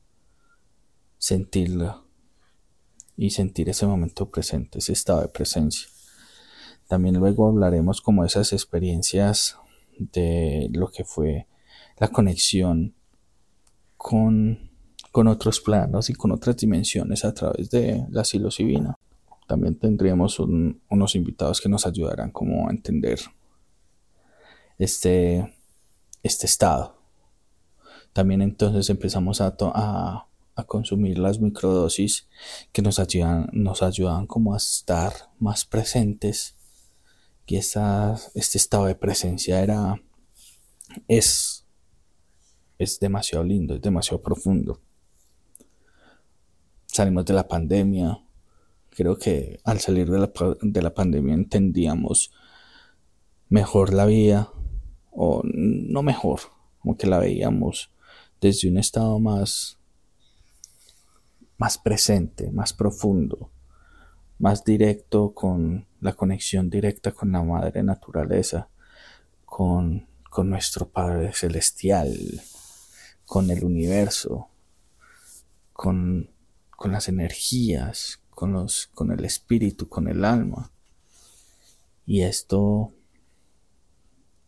sentirla 1.18 2.04
y 3.16 3.32
sentir 3.32 3.70
ese 3.70 3.86
momento 3.86 4.30
presente, 4.30 4.80
ese 4.80 4.94
estado 4.94 5.22
de 5.22 5.28
presencia. 5.28 5.88
También 6.88 7.18
luego 7.18 7.48
hablaremos 7.48 8.02
como 8.02 8.26
esas 8.26 8.52
experiencias 8.52 9.56
de 10.00 10.70
lo 10.74 10.90
que 10.90 11.04
fue 11.04 11.46
la 11.98 12.08
conexión 12.08 12.96
con, 13.96 14.72
con 15.12 15.28
otros 15.28 15.60
planos 15.60 16.10
y 16.10 16.14
con 16.14 16.32
otras 16.32 16.58
dimensiones 16.58 17.26
a 17.26 17.34
través 17.34 17.70
de 17.70 18.06
la 18.10 18.24
psilocibina. 18.24 18.98
También 19.50 19.80
tendríamos 19.80 20.38
unos 20.38 21.16
invitados 21.16 21.60
que 21.60 21.68
nos 21.68 21.88
ayudarán 21.88 22.30
como 22.30 22.68
a 22.68 22.72
entender 22.72 23.20
este, 24.78 25.52
este 26.22 26.46
estado. 26.46 27.02
También 28.14 28.44
entonces 28.44 28.92
empezamos 28.92 29.42
a, 29.42 29.58
a, 29.58 30.28
consumir 30.68 31.18
las 31.18 31.40
microdosis 31.40 32.28
que 32.72 32.84
nos 32.84 33.00
ayudan, 33.00 33.50
nos 33.52 33.82
como 34.28 34.54
a 34.54 34.58
estar 34.58 35.14
más 35.40 35.66
presentes 35.66 36.56
y 37.48 37.56
este 37.56 38.58
estado 38.60 38.86
de 38.86 38.94
presencia 38.94 39.64
era, 39.64 40.00
es, 41.08 41.66
es 42.78 43.00
demasiado 43.00 43.44
lindo, 43.44 43.74
es 43.74 43.82
demasiado 43.82 44.22
profundo. 44.22 44.80
Salimos 46.86 47.26
de 47.26 47.34
la 47.34 47.48
pandemia, 47.48 48.24
creo 49.00 49.18
que 49.18 49.62
al 49.64 49.80
salir 49.80 50.12
de 50.12 50.20
la, 50.20 50.30
de 50.62 50.82
la 50.82 50.94
pandemia 50.94 51.34
entendíamos 51.34 52.34
mejor 53.48 53.94
la 53.94 54.06
vida, 54.06 54.52
o 55.10 55.42
no 55.46 56.04
mejor, 56.04 56.42
como 56.80 56.98
que 56.98 57.08
la 57.08 57.18
veíamos 57.18 57.92
desde 58.42 58.68
un 58.68 58.78
estado 58.78 59.18
más, 59.18 59.78
más 61.58 61.78
presente, 61.78 62.52
más 62.52 62.74
profundo, 62.74 63.50
más 64.38 64.66
directo 64.66 65.34
con 65.34 65.88
la 66.02 66.12
conexión 66.12 66.70
directa 66.70 67.14
con 67.14 67.32
la 67.32 67.42
madre 67.42 67.82
naturaleza, 67.84 68.68
con, 69.46 70.10
con 70.30 70.50
nuestro 70.50 70.90
Padre 70.90 71.32
Celestial, 71.32 72.14
con 73.26 73.50
el 73.50 73.64
universo, 73.64 74.50
con, 75.72 76.30
con 76.72 76.92
las 76.92 77.08
energías, 77.08 78.20
con, 78.40 78.54
los, 78.54 78.88
con 78.94 79.12
el 79.12 79.26
espíritu, 79.26 79.90
con 79.90 80.08
el 80.08 80.24
alma. 80.24 80.72
Y 82.06 82.22
esto 82.22 82.94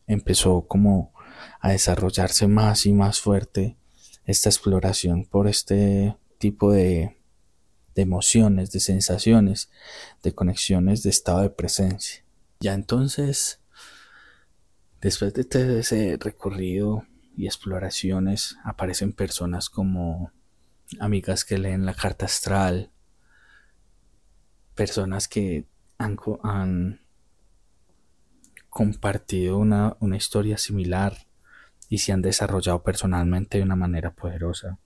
empezó 0.07 0.61
como 0.61 1.11
a 1.59 1.71
desarrollarse 1.71 2.47
más 2.47 2.85
y 2.85 2.93
más 2.93 3.19
fuerte 3.19 3.75
esta 4.23 4.47
exploración 4.47 5.25
por 5.25 5.49
este 5.49 6.15
tipo 6.37 6.71
de, 6.71 7.17
de 7.93 8.01
emociones, 8.01 8.71
de 8.71 8.79
sensaciones, 8.79 9.69
de 10.23 10.33
conexiones, 10.33 11.03
de 11.03 11.09
estado 11.09 11.41
de 11.41 11.49
presencia. 11.49 12.23
Ya 12.61 12.73
entonces, 12.73 13.59
después 15.01 15.33
de 15.33 15.43
todo 15.43 15.79
ese 15.79 16.15
recorrido 16.17 17.05
y 17.35 17.45
exploraciones, 17.45 18.55
aparecen 18.63 19.11
personas 19.11 19.69
como 19.69 20.31
amigas 21.01 21.43
que 21.43 21.57
leen 21.57 21.85
la 21.85 21.93
carta 21.93 22.25
astral, 22.25 22.89
personas 24.81 25.27
que 25.27 25.65
han, 25.97 26.99
compartido 28.69 29.57
una, 29.57 29.97
una 29.99 30.17
historia 30.17 30.57
similar 30.57 31.27
y 31.89 31.97
se 31.99 32.13
han 32.13 32.21
desarrollado 32.21 32.81
personalmente 32.83 33.57
de 33.57 33.63
una 33.63 33.75
manera 33.75 34.13
poderosa 34.13 34.79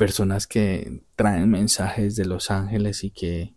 personas 0.00 0.46
que 0.46 1.02
traen 1.14 1.50
mensajes 1.50 2.16
de 2.16 2.24
los 2.24 2.50
ángeles 2.50 3.04
y 3.04 3.10
que 3.10 3.54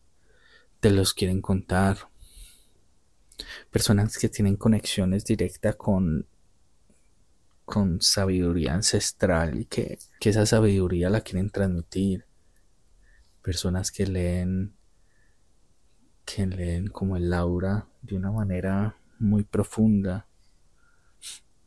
te 0.81 0.91
los 0.91 1.13
quieren 1.13 1.39
contar. 1.41 2.09
Personas 3.71 4.17
que 4.17 4.27
tienen 4.27 4.57
conexiones 4.57 5.23
directas 5.23 5.77
con, 5.77 6.27
con 7.63 8.01
sabiduría 8.01 8.73
ancestral 8.73 9.57
y 9.57 9.63
que, 9.63 9.97
que 10.19 10.31
esa 10.31 10.45
sabiduría 10.45 11.09
la 11.09 11.21
quieren 11.21 11.49
transmitir. 11.49 12.25
Personas 13.43 13.91
que 13.91 14.07
leen 14.07 14.75
que 16.25 16.47
leen 16.47 16.87
como 16.87 17.17
el 17.17 17.31
aura 17.33 17.87
de 18.01 18.15
una 18.15 18.31
manera 18.31 18.97
muy 19.19 19.43
profunda. 19.43 20.27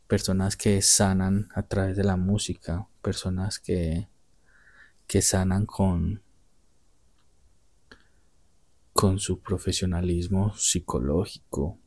Personas 0.09 0.57
que 0.57 0.83
sanan 0.83 1.49
a 1.55 1.63
través 1.63 1.97
de 1.97 2.03
la 2.05 2.17
música. 2.17 2.89
Personas 3.03 3.61
que 3.61 4.09
que 5.07 5.23
sanan 5.23 5.67
con, 5.67 6.23
con 8.93 9.19
su 9.19 9.41
profesionalismo 9.41 10.55
psicológico. 10.57 11.79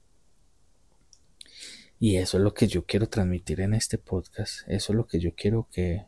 Y 2.00 2.16
eso 2.16 2.38
es 2.38 2.44
lo 2.44 2.54
que 2.54 2.68
yo 2.68 2.86
quiero 2.86 3.10
transmitir 3.10 3.60
en 3.60 3.74
este 3.74 3.98
podcast. 3.98 4.62
Eso 4.68 4.94
es 4.94 4.98
lo 4.98 5.06
que 5.06 5.20
yo 5.20 5.36
quiero 5.36 5.68
que 5.70 6.06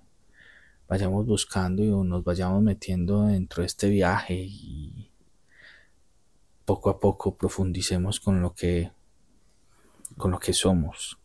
vayamos 0.91 1.25
buscando 1.25 1.81
y 1.83 1.87
nos 1.87 2.21
vayamos 2.25 2.61
metiendo 2.61 3.27
dentro 3.27 3.61
de 3.61 3.67
este 3.67 3.87
viaje 3.87 4.33
y 4.33 5.09
poco 6.65 6.89
a 6.89 6.99
poco 6.99 7.37
profundicemos 7.37 8.19
con 8.19 8.41
lo 8.41 8.53
que 8.53 8.91
con 10.17 10.31
lo 10.31 10.39
que 10.39 10.51
somos, 10.51 11.17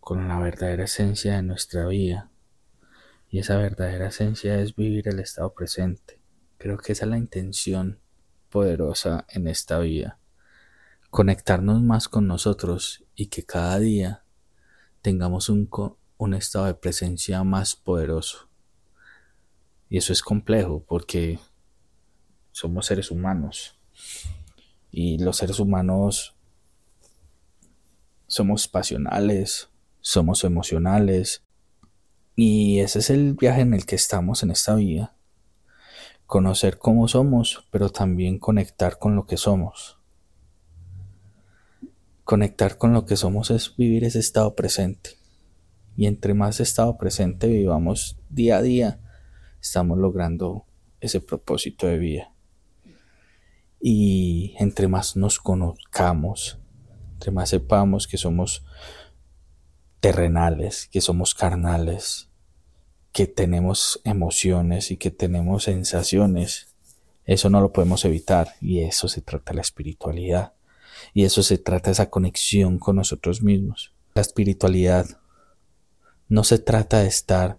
con 0.00 0.26
la 0.26 0.40
verdadera 0.40 0.82
esencia 0.82 1.36
de 1.36 1.44
nuestra 1.44 1.86
vida. 1.86 2.32
Y 3.30 3.38
esa 3.38 3.58
verdadera 3.58 4.08
esencia 4.08 4.58
es 4.58 4.74
vivir 4.74 5.06
el 5.06 5.20
estado 5.20 5.54
presente. 5.54 6.20
Creo 6.58 6.78
que 6.78 6.94
esa 6.94 7.04
es 7.04 7.10
la 7.10 7.18
intención 7.18 8.00
poderosa 8.50 9.24
en 9.28 9.46
esta 9.46 9.78
vida. 9.78 10.18
Conectarnos 11.10 11.80
más 11.80 12.08
con 12.08 12.26
nosotros 12.26 13.04
y 13.14 13.26
que 13.26 13.44
cada 13.44 13.78
día 13.78 14.24
tengamos 15.00 15.48
un, 15.48 15.68
un 16.22 16.34
estado 16.34 16.66
de 16.66 16.74
presencia 16.74 17.42
más 17.44 17.76
poderoso. 17.76 18.48
Y 19.88 19.98
eso 19.98 20.12
es 20.12 20.22
complejo 20.22 20.84
porque 20.86 21.38
somos 22.50 22.86
seres 22.86 23.10
humanos. 23.10 23.78
Y 24.90 25.18
los 25.18 25.36
seres 25.36 25.58
humanos 25.58 26.34
somos 28.26 28.68
pasionales, 28.68 29.68
somos 30.00 30.44
emocionales, 30.44 31.44
y 32.34 32.80
ese 32.80 33.00
es 33.00 33.10
el 33.10 33.34
viaje 33.34 33.60
en 33.60 33.74
el 33.74 33.84
que 33.84 33.94
estamos 33.94 34.42
en 34.42 34.50
esta 34.50 34.74
vida. 34.74 35.14
Conocer 36.26 36.78
cómo 36.78 37.08
somos, 37.08 37.66
pero 37.70 37.90
también 37.90 38.38
conectar 38.38 38.98
con 38.98 39.14
lo 39.14 39.26
que 39.26 39.36
somos. 39.36 39.98
Conectar 42.24 42.78
con 42.78 42.94
lo 42.94 43.04
que 43.04 43.16
somos 43.16 43.50
es 43.50 43.76
vivir 43.76 44.04
ese 44.04 44.20
estado 44.20 44.54
presente. 44.54 45.21
Y 45.96 46.06
entre 46.06 46.34
más 46.34 46.60
estado 46.60 46.96
presente 46.96 47.48
vivamos 47.48 48.16
día 48.30 48.56
a 48.58 48.62
día, 48.62 49.00
estamos 49.60 49.98
logrando 49.98 50.64
ese 51.00 51.20
propósito 51.20 51.86
de 51.86 51.98
vida. 51.98 52.32
Y 53.80 54.54
entre 54.58 54.88
más 54.88 55.16
nos 55.16 55.38
conozcamos, 55.38 56.58
entre 57.14 57.32
más 57.32 57.50
sepamos 57.50 58.06
que 58.06 58.16
somos 58.16 58.64
terrenales, 60.00 60.88
que 60.90 61.00
somos 61.00 61.34
carnales, 61.34 62.28
que 63.12 63.26
tenemos 63.26 64.00
emociones 64.04 64.90
y 64.90 64.96
que 64.96 65.10
tenemos 65.10 65.64
sensaciones. 65.64 66.74
Eso 67.24 67.50
no 67.50 67.60
lo 67.60 67.72
podemos 67.72 68.04
evitar 68.04 68.54
y 68.60 68.80
eso 68.80 69.08
se 69.08 69.20
trata 69.20 69.52
la 69.52 69.60
espiritualidad. 69.60 70.54
Y 71.14 71.24
eso 71.24 71.42
se 71.42 71.58
trata 71.58 71.90
esa 71.90 72.10
conexión 72.10 72.78
con 72.78 72.96
nosotros 72.96 73.42
mismos. 73.42 73.92
La 74.14 74.22
espiritualidad 74.22 75.06
no 76.32 76.44
se 76.44 76.58
trata 76.58 77.00
de 77.00 77.08
estar 77.08 77.58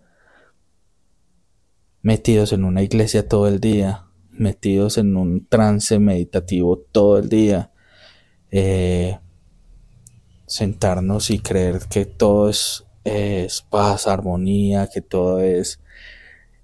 metidos 2.01 2.53
en 2.53 2.65
una 2.65 2.81
iglesia 2.81 3.27
todo 3.27 3.47
el 3.47 3.59
día, 3.59 4.07
metidos 4.31 4.97
en 4.97 5.15
un 5.15 5.45
trance 5.45 5.99
meditativo 5.99 6.79
todo 6.91 7.19
el 7.19 7.29
día. 7.29 7.71
Eh, 8.49 9.19
sentarnos 10.47 11.29
y 11.29 11.37
creer 11.37 11.81
que 11.87 12.07
todo 12.07 12.49
es, 12.49 12.83
es 13.03 13.61
paz, 13.61 14.07
armonía, 14.07 14.89
que 14.91 15.01
todo 15.01 15.39
es, 15.39 15.79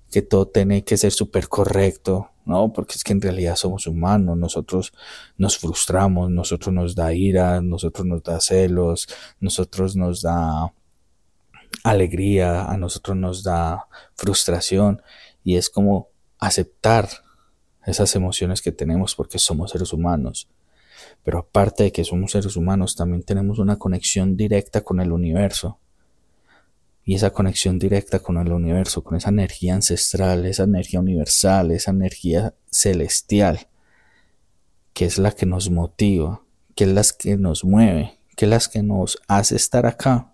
que 0.10 0.24
todo 0.24 0.48
tiene 0.48 0.84
que 0.84 0.98
ser 0.98 1.12
súper 1.12 1.48
correcto, 1.48 2.32
¿no? 2.44 2.74
Porque 2.74 2.96
es 2.96 3.04
que 3.04 3.14
en 3.14 3.22
realidad 3.22 3.56
somos 3.56 3.86
humanos, 3.86 4.36
nosotros 4.36 4.94
nos 5.38 5.60
frustramos, 5.60 6.32
nosotros 6.32 6.74
nos 6.74 6.96
da 6.96 7.14
ira, 7.14 7.62
nosotros 7.62 8.08
nos 8.08 8.24
da 8.24 8.40
celos, 8.42 9.08
nosotros 9.40 9.96
nos 9.96 10.24
da 10.24 10.74
alegría, 11.84 12.66
a 12.66 12.78
nosotros 12.78 13.18
nos 13.18 13.44
da 13.44 13.88
frustración 14.16 15.02
y 15.44 15.56
es 15.56 15.70
como 15.70 16.10
aceptar 16.40 17.10
esas 17.86 18.16
emociones 18.16 18.62
que 18.62 18.72
tenemos 18.72 19.16
porque 19.16 19.40
somos 19.40 19.72
seres 19.72 19.94
humanos. 19.94 20.48
Pero 21.24 21.40
aparte 21.40 21.84
de 21.84 21.92
que 21.92 22.04
somos 22.04 22.32
seres 22.32 22.56
humanos, 22.56 22.96
también 22.96 23.24
tenemos 23.24 23.60
una 23.60 23.78
conexión 23.78 24.38
directa 24.38 24.82
con 24.82 25.00
el 25.00 25.12
universo. 25.12 25.80
Y 27.04 27.16
esa 27.16 27.32
conexión 27.32 27.80
directa 27.80 28.20
con 28.20 28.38
el 28.38 28.52
universo, 28.52 29.04
con 29.04 29.18
esa 29.18 29.30
energía 29.30 29.74
ancestral, 29.74 30.46
esa 30.46 30.64
energía 30.64 31.00
universal, 31.00 31.72
esa 31.72 31.92
energía 31.92 32.54
celestial, 32.70 33.68
que 34.94 35.06
es 35.06 35.18
la 35.18 35.32
que 35.32 35.46
nos 35.46 35.70
motiva, 35.70 36.44
que 36.76 36.84
es 36.84 36.92
la 36.92 37.04
que 37.18 37.38
nos 37.38 37.64
mueve, 37.64 38.20
que 38.36 38.46
es 38.46 38.50
la 38.50 38.60
que 38.60 38.84
nos 38.84 39.18
hace 39.28 39.56
estar 39.56 39.86
acá. 39.86 40.29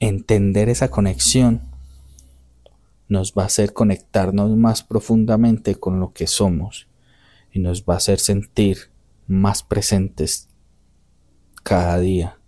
Entender 0.00 0.68
esa 0.70 0.90
conexión 0.90 1.70
nos 3.08 3.34
va 3.34 3.42
a 3.42 3.46
hacer 3.46 3.72
conectarnos 3.72 4.56
más 4.56 4.82
profundamente 4.82 5.74
con 5.74 6.00
lo 6.00 6.12
que 6.12 6.26
somos 6.26 6.88
y 7.52 7.58
nos 7.58 7.84
va 7.84 7.94
a 7.94 7.96
hacer 7.98 8.18
sentir 8.18 8.90
más 9.26 9.62
presentes 9.62 10.48
cada 11.62 11.98
día, 11.98 12.40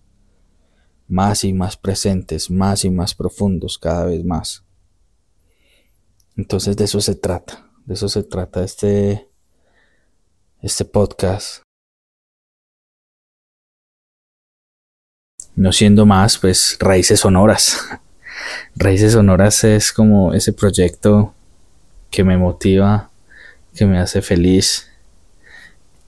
más 1.08 1.44
y 1.44 1.52
más 1.52 1.76
presentes, 1.76 2.50
más 2.50 2.84
y 2.84 2.90
más 2.90 3.14
profundos 3.14 3.76
cada 3.76 4.06
vez 4.06 4.24
más. 4.24 4.64
Entonces 6.36 6.76
de 6.76 6.84
eso 6.84 7.00
se 7.00 7.14
trata, 7.14 7.70
de 7.84 7.94
eso 7.94 8.08
se 8.08 8.22
trata 8.22 8.64
este, 8.64 9.28
este 10.62 10.84
podcast. 10.84 11.62
No 15.54 15.72
siendo 15.72 16.06
más, 16.06 16.38
pues 16.38 16.76
raíces 16.80 17.20
sonoras. 17.20 17.78
Raíces 18.74 19.12
Sonoras 19.12 19.64
es 19.64 19.92
como 19.92 20.32
ese 20.32 20.52
proyecto 20.52 21.34
que 22.10 22.24
me 22.24 22.36
motiva, 22.36 23.10
que 23.74 23.86
me 23.86 23.98
hace 23.98 24.22
feliz, 24.22 24.88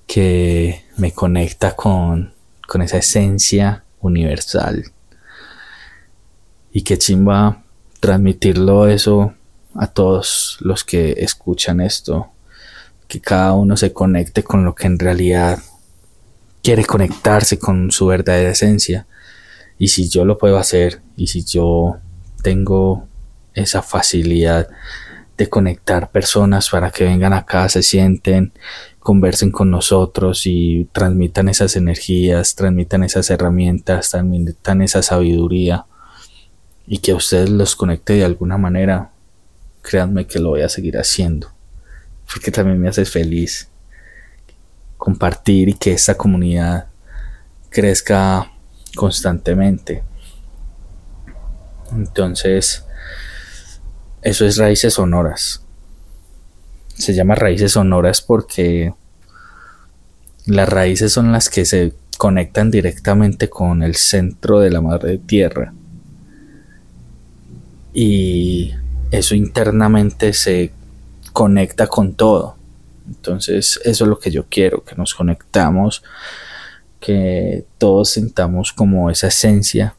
que 0.07 0.85
me 0.97 1.13
conecta 1.13 1.75
con, 1.77 2.33
con 2.67 2.83
esa 2.83 2.99
esencia 2.99 3.85
universal. 4.01 4.85
Y 6.73 6.83
que 6.83 6.99
chimba 6.99 7.63
transmitirlo 8.01 8.89
eso 8.89 9.35
a 9.75 9.87
todos 9.87 10.59
los 10.61 10.85
que 10.85 11.15
escuchan 11.19 11.81
esto. 11.81 12.31
Que 13.09 13.21
cada 13.21 13.53
uno 13.53 13.77
se 13.77 13.93
conecte 13.93 14.43
con 14.43 14.65
lo 14.65 14.75
que 14.75 14.87
en 14.87 14.99
realidad 14.99 15.59
quiere 16.63 16.85
conectarse 16.85 17.59
con 17.59 17.91
su 17.91 18.07
verdadera 18.07 18.51
esencia. 18.51 19.07
Y 19.79 19.89
si 19.89 20.09
yo 20.09 20.25
lo 20.25 20.39
puedo 20.39 20.59
hacer, 20.59 21.03
y 21.17 21.27
si 21.27 21.45
yo 21.45 21.97
tengo 22.43 23.07
esa 23.55 23.83
facilidad 23.83 24.69
de 25.37 25.49
conectar 25.49 26.11
personas 26.11 26.71
para 26.71 26.91
que 26.91 27.05
vengan 27.05 27.33
acá, 27.33 27.69
se 27.69 27.83
sienten, 27.83 28.53
conversen 29.01 29.51
con 29.51 29.71
nosotros 29.71 30.47
y 30.47 30.89
transmitan 30.93 31.49
esas 31.49 31.77
energías, 31.77 32.55
transmitan 32.55 33.03
esas 33.03 33.31
herramientas, 33.31 34.11
transmitan 34.11 34.83
esa 34.83 35.03
sabiduría 35.03 35.87
y 36.87 36.99
que 36.99 37.13
a 37.13 37.17
ustedes 37.17 37.51
los 37.51 37.77
conecte 37.77 38.15
de 38.15 38.25
alguna 38.25 38.59
manera, 38.59 39.11
créanme 39.83 40.27
que 40.27 40.39
lo 40.39 40.51
voy 40.51 40.63
a 40.63 40.69
seguir 40.69 40.97
haciendo, 40.99 41.51
porque 42.33 42.51
también 42.51 42.81
me 42.81 42.89
hace 42.89 43.05
feliz 43.05 43.69
compartir 44.97 45.69
y 45.69 45.75
que 45.75 45.93
esta 45.93 46.17
comunidad 46.17 46.87
crezca 47.69 48.51
constantemente. 48.95 50.03
Entonces, 51.93 52.85
eso 54.23 54.47
es 54.47 54.57
raíces 54.57 54.95
sonoras. 54.95 55.63
Se 56.95 57.15
llama 57.15 57.35
raíces 57.35 57.73
sonoras 57.73 58.21
porque 58.21 58.95
las 60.47 60.69
raíces 60.69 61.13
son 61.13 61.33
las 61.33 61.51
que 61.51 61.65
se 61.65 61.95
conectan 62.19 62.71
directamente 62.71 63.51
con 63.51 63.83
el 63.83 63.97
centro 63.97 64.61
de 64.61 64.71
la 64.71 64.81
madre 64.81 65.19
tierra. 65.19 65.73
Y 67.93 68.73
eso 69.11 69.35
internamente 69.35 70.33
se 70.33 70.73
conecta 71.33 71.87
con 71.87 72.15
todo. 72.15 72.57
Entonces, 73.07 73.81
eso 73.85 74.05
es 74.05 74.09
lo 74.09 74.19
que 74.19 74.31
yo 74.31 74.47
quiero, 74.49 74.85
que 74.85 74.95
nos 74.95 75.15
conectamos, 75.15 76.03
que 77.05 77.67
todos 77.77 78.13
sintamos 78.13 78.73
como 78.73 79.11
esa 79.11 79.27
esencia 79.27 79.95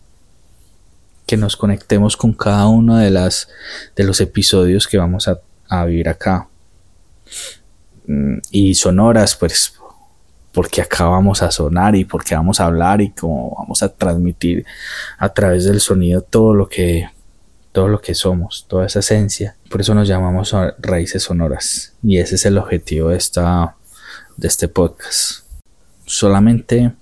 que 1.27 1.37
nos 1.37 1.55
conectemos 1.55 2.17
con 2.17 2.33
cada 2.33 2.67
uno 2.67 2.97
de 2.97 3.11
las 3.11 3.47
de 3.95 4.05
los 4.05 4.21
episodios 4.21 4.87
que 4.87 4.97
vamos 4.97 5.27
a, 5.27 5.39
a 5.69 5.85
vivir 5.85 6.09
acá 6.09 6.47
mm, 8.07 8.37
y 8.49 8.73
sonoras 8.73 9.35
pues 9.35 9.75
porque 10.51 10.81
acá 10.81 11.05
vamos 11.05 11.43
a 11.43 11.51
sonar 11.51 11.95
y 11.95 12.05
porque 12.05 12.33
vamos 12.33 12.59
a 12.59 12.65
hablar 12.65 13.01
y 13.01 13.11
como 13.11 13.55
vamos 13.55 13.83
a 13.83 13.89
transmitir 13.89 14.65
a 15.19 15.29
través 15.29 15.65
del 15.65 15.81
sonido 15.81 16.21
todo 16.21 16.55
lo 16.55 16.67
que 16.67 17.07
todo 17.71 17.87
lo 17.87 18.01
que 18.01 18.15
somos, 18.15 18.65
toda 18.69 18.85
esa 18.85 18.99
esencia. 18.99 19.57
Por 19.69 19.81
eso 19.81 19.93
nos 19.93 20.07
llamamos 20.07 20.55
raíces 20.79 21.23
sonoras 21.23 21.93
y 22.01 22.17
ese 22.17 22.35
es 22.35 22.45
el 22.45 22.57
objetivo 22.57 23.09
de 23.09 23.17
esta 23.17 23.75
de 24.37 24.47
este 24.47 24.67
podcast. 24.67 25.44
Solamente 26.05 26.93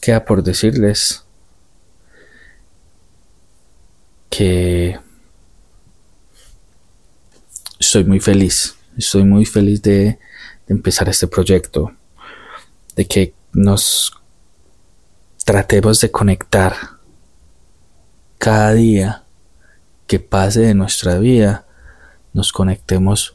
queda 0.00 0.24
por 0.24 0.42
decirles 0.42 1.24
que 4.30 4.98
estoy 7.78 8.04
muy 8.04 8.20
feliz, 8.20 8.76
estoy 8.96 9.24
muy 9.24 9.44
feliz 9.44 9.82
de, 9.82 10.18
empezar 10.68 11.08
este 11.08 11.26
proyecto, 11.26 11.90
de 12.94 13.04
que 13.04 13.34
nos 13.52 14.12
tratemos 15.44 16.00
de 16.00 16.12
conectar 16.12 16.76
cada 18.38 18.72
día 18.72 19.24
que 20.06 20.20
pase 20.20 20.60
de 20.60 20.74
nuestra 20.74 21.18
vida, 21.18 21.66
nos 22.32 22.52
conectemos 22.52 23.34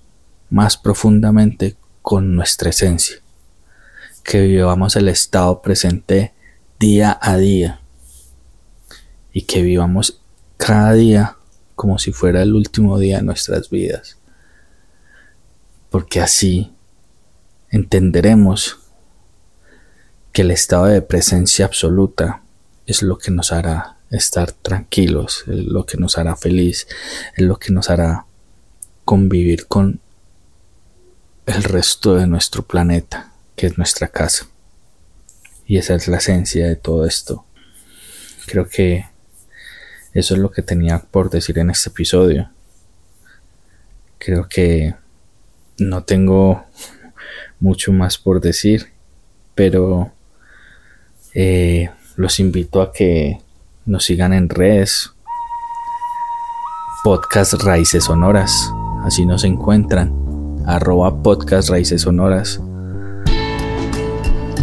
más 0.49 0.77
profundamente 0.77 1.75
con 2.01 2.35
nuestra 2.35 2.69
esencia, 2.69 3.17
que 4.25 4.41
vivamos 4.41 4.95
el 4.95 5.07
estado 5.07 5.61
presente 5.61 6.33
día 6.79 7.17
a 7.21 7.37
día 7.37 7.79
y 9.31 9.43
que 9.43 9.61
vivamos 9.61 10.19
cada 10.57 10.93
día 10.93 11.37
como 11.75 11.99
si 11.99 12.11
fuera 12.11 12.41
el 12.41 12.55
último 12.55 12.97
día 12.97 13.17
de 13.17 13.23
nuestras 13.23 13.69
vidas. 13.69 14.17
Porque 15.91 16.21
así 16.21 16.73
entenderemos 17.69 18.79
que 20.31 20.41
el 20.41 20.49
estado 20.49 20.85
de 20.85 21.03
presencia 21.03 21.65
absoluta 21.65 22.41
es 22.87 23.03
lo 23.03 23.19
que 23.19 23.29
nos 23.29 23.51
hará 23.51 23.97
estar 24.09 24.51
tranquilos, 24.51 25.43
es 25.47 25.65
lo 25.65 25.85
que 25.85 25.97
nos 25.97 26.17
hará 26.17 26.35
feliz, 26.35 26.87
es 27.37 27.45
lo 27.45 27.57
que 27.59 27.71
nos 27.71 27.91
hará 27.91 28.25
convivir 29.05 29.67
con 29.67 29.99
el 31.45 31.63
resto 31.63 32.15
de 32.15 32.25
nuestro 32.25 32.63
planeta, 32.63 33.34
que 33.55 33.67
es 33.67 33.77
nuestra 33.77 34.07
casa. 34.07 34.47
Y 35.65 35.77
esa 35.77 35.95
es 35.95 36.07
la 36.07 36.17
esencia 36.17 36.67
de 36.67 36.75
todo 36.75 37.05
esto. 37.05 37.45
Creo 38.45 38.67
que 38.67 39.05
eso 40.13 40.35
es 40.35 40.39
lo 40.39 40.51
que 40.51 40.61
tenía 40.61 40.99
por 40.99 41.29
decir 41.29 41.57
en 41.59 41.69
este 41.69 41.89
episodio. 41.89 42.49
Creo 44.17 44.47
que 44.47 44.95
no 45.77 46.03
tengo 46.03 46.65
mucho 47.59 47.91
más 47.91 48.17
por 48.17 48.39
decir, 48.41 48.91
pero 49.55 50.11
eh, 51.33 51.89
los 52.15 52.39
invito 52.39 52.81
a 52.81 52.93
que 52.93 53.41
nos 53.85 54.05
sigan 54.05 54.33
en 54.33 54.49
redes. 54.49 55.11
Podcast 57.03 57.53
Raíces 57.61 58.05
Sonoras, 58.05 58.71
así 59.03 59.25
nos 59.25 59.43
encuentran. 59.43 60.13
Arroba 60.65 61.21
Podcast 61.21 61.69
Raíces 61.69 62.01
Sonoras. 62.01 62.59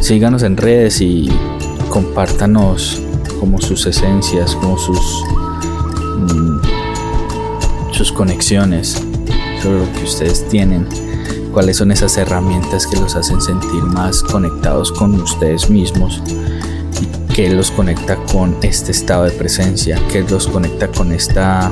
Síganos 0.02 0.42
en 0.42 0.56
redes 0.56 1.00
y 1.00 1.30
compártanos 1.88 3.00
como 3.38 3.60
sus 3.60 3.86
esencias, 3.86 4.56
como 4.56 4.76
sus 4.76 4.98
sus 7.92 8.10
conexiones, 8.10 8.96
es 9.58 9.64
lo 9.64 9.92
que 9.92 10.02
ustedes 10.02 10.48
tienen, 10.48 10.88
cuáles 11.52 11.76
son 11.76 11.92
esas 11.92 12.16
herramientas 12.16 12.84
que 12.88 12.98
los 12.98 13.14
hacen 13.14 13.40
sentir 13.40 13.84
más 13.84 14.24
conectados 14.24 14.90
con 14.90 15.20
ustedes 15.20 15.70
mismos 15.70 16.20
y 17.00 17.32
qué 17.32 17.50
los 17.50 17.70
conecta 17.70 18.16
con 18.32 18.56
este 18.62 18.90
estado 18.90 19.22
de 19.22 19.30
presencia, 19.30 20.00
qué 20.10 20.22
los 20.22 20.48
conecta 20.48 20.88
con 20.88 21.12
esta 21.12 21.70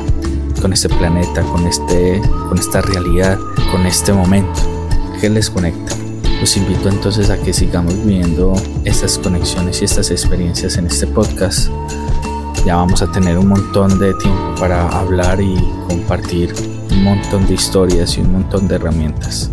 con 0.62 0.72
este 0.72 0.88
planeta, 0.88 1.42
con 1.42 1.66
este 1.66 2.22
con 2.48 2.58
esta 2.58 2.80
realidad, 2.80 3.40
con 3.72 3.84
este 3.86 4.12
momento, 4.12 4.60
qué 5.20 5.28
les 5.28 5.50
conecta. 5.50 5.99
Los 6.40 6.56
invito 6.56 6.88
entonces 6.88 7.28
a 7.28 7.36
que 7.36 7.52
sigamos 7.52 8.02
viendo 8.04 8.54
estas 8.84 9.18
conexiones 9.18 9.82
y 9.82 9.84
estas 9.84 10.10
experiencias 10.10 10.78
en 10.78 10.86
este 10.86 11.06
podcast. 11.06 11.70
Ya 12.64 12.76
vamos 12.76 13.02
a 13.02 13.12
tener 13.12 13.36
un 13.38 13.48
montón 13.48 13.98
de 13.98 14.14
tiempo 14.14 14.54
para 14.58 14.88
hablar 14.88 15.40
y 15.40 15.54
compartir 15.86 16.54
un 16.90 17.04
montón 17.04 17.46
de 17.46 17.54
historias 17.54 18.16
y 18.16 18.22
un 18.22 18.32
montón 18.32 18.68
de 18.68 18.76
herramientas. 18.76 19.50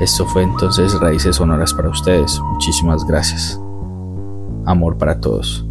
Esto 0.00 0.24
fue 0.26 0.44
entonces 0.44 0.94
Raíces 1.00 1.36
Sonoras 1.36 1.74
para 1.74 1.88
ustedes. 1.88 2.40
Muchísimas 2.52 3.04
gracias. 3.04 3.60
Amor 4.66 4.98
para 4.98 5.20
todos. 5.20 5.67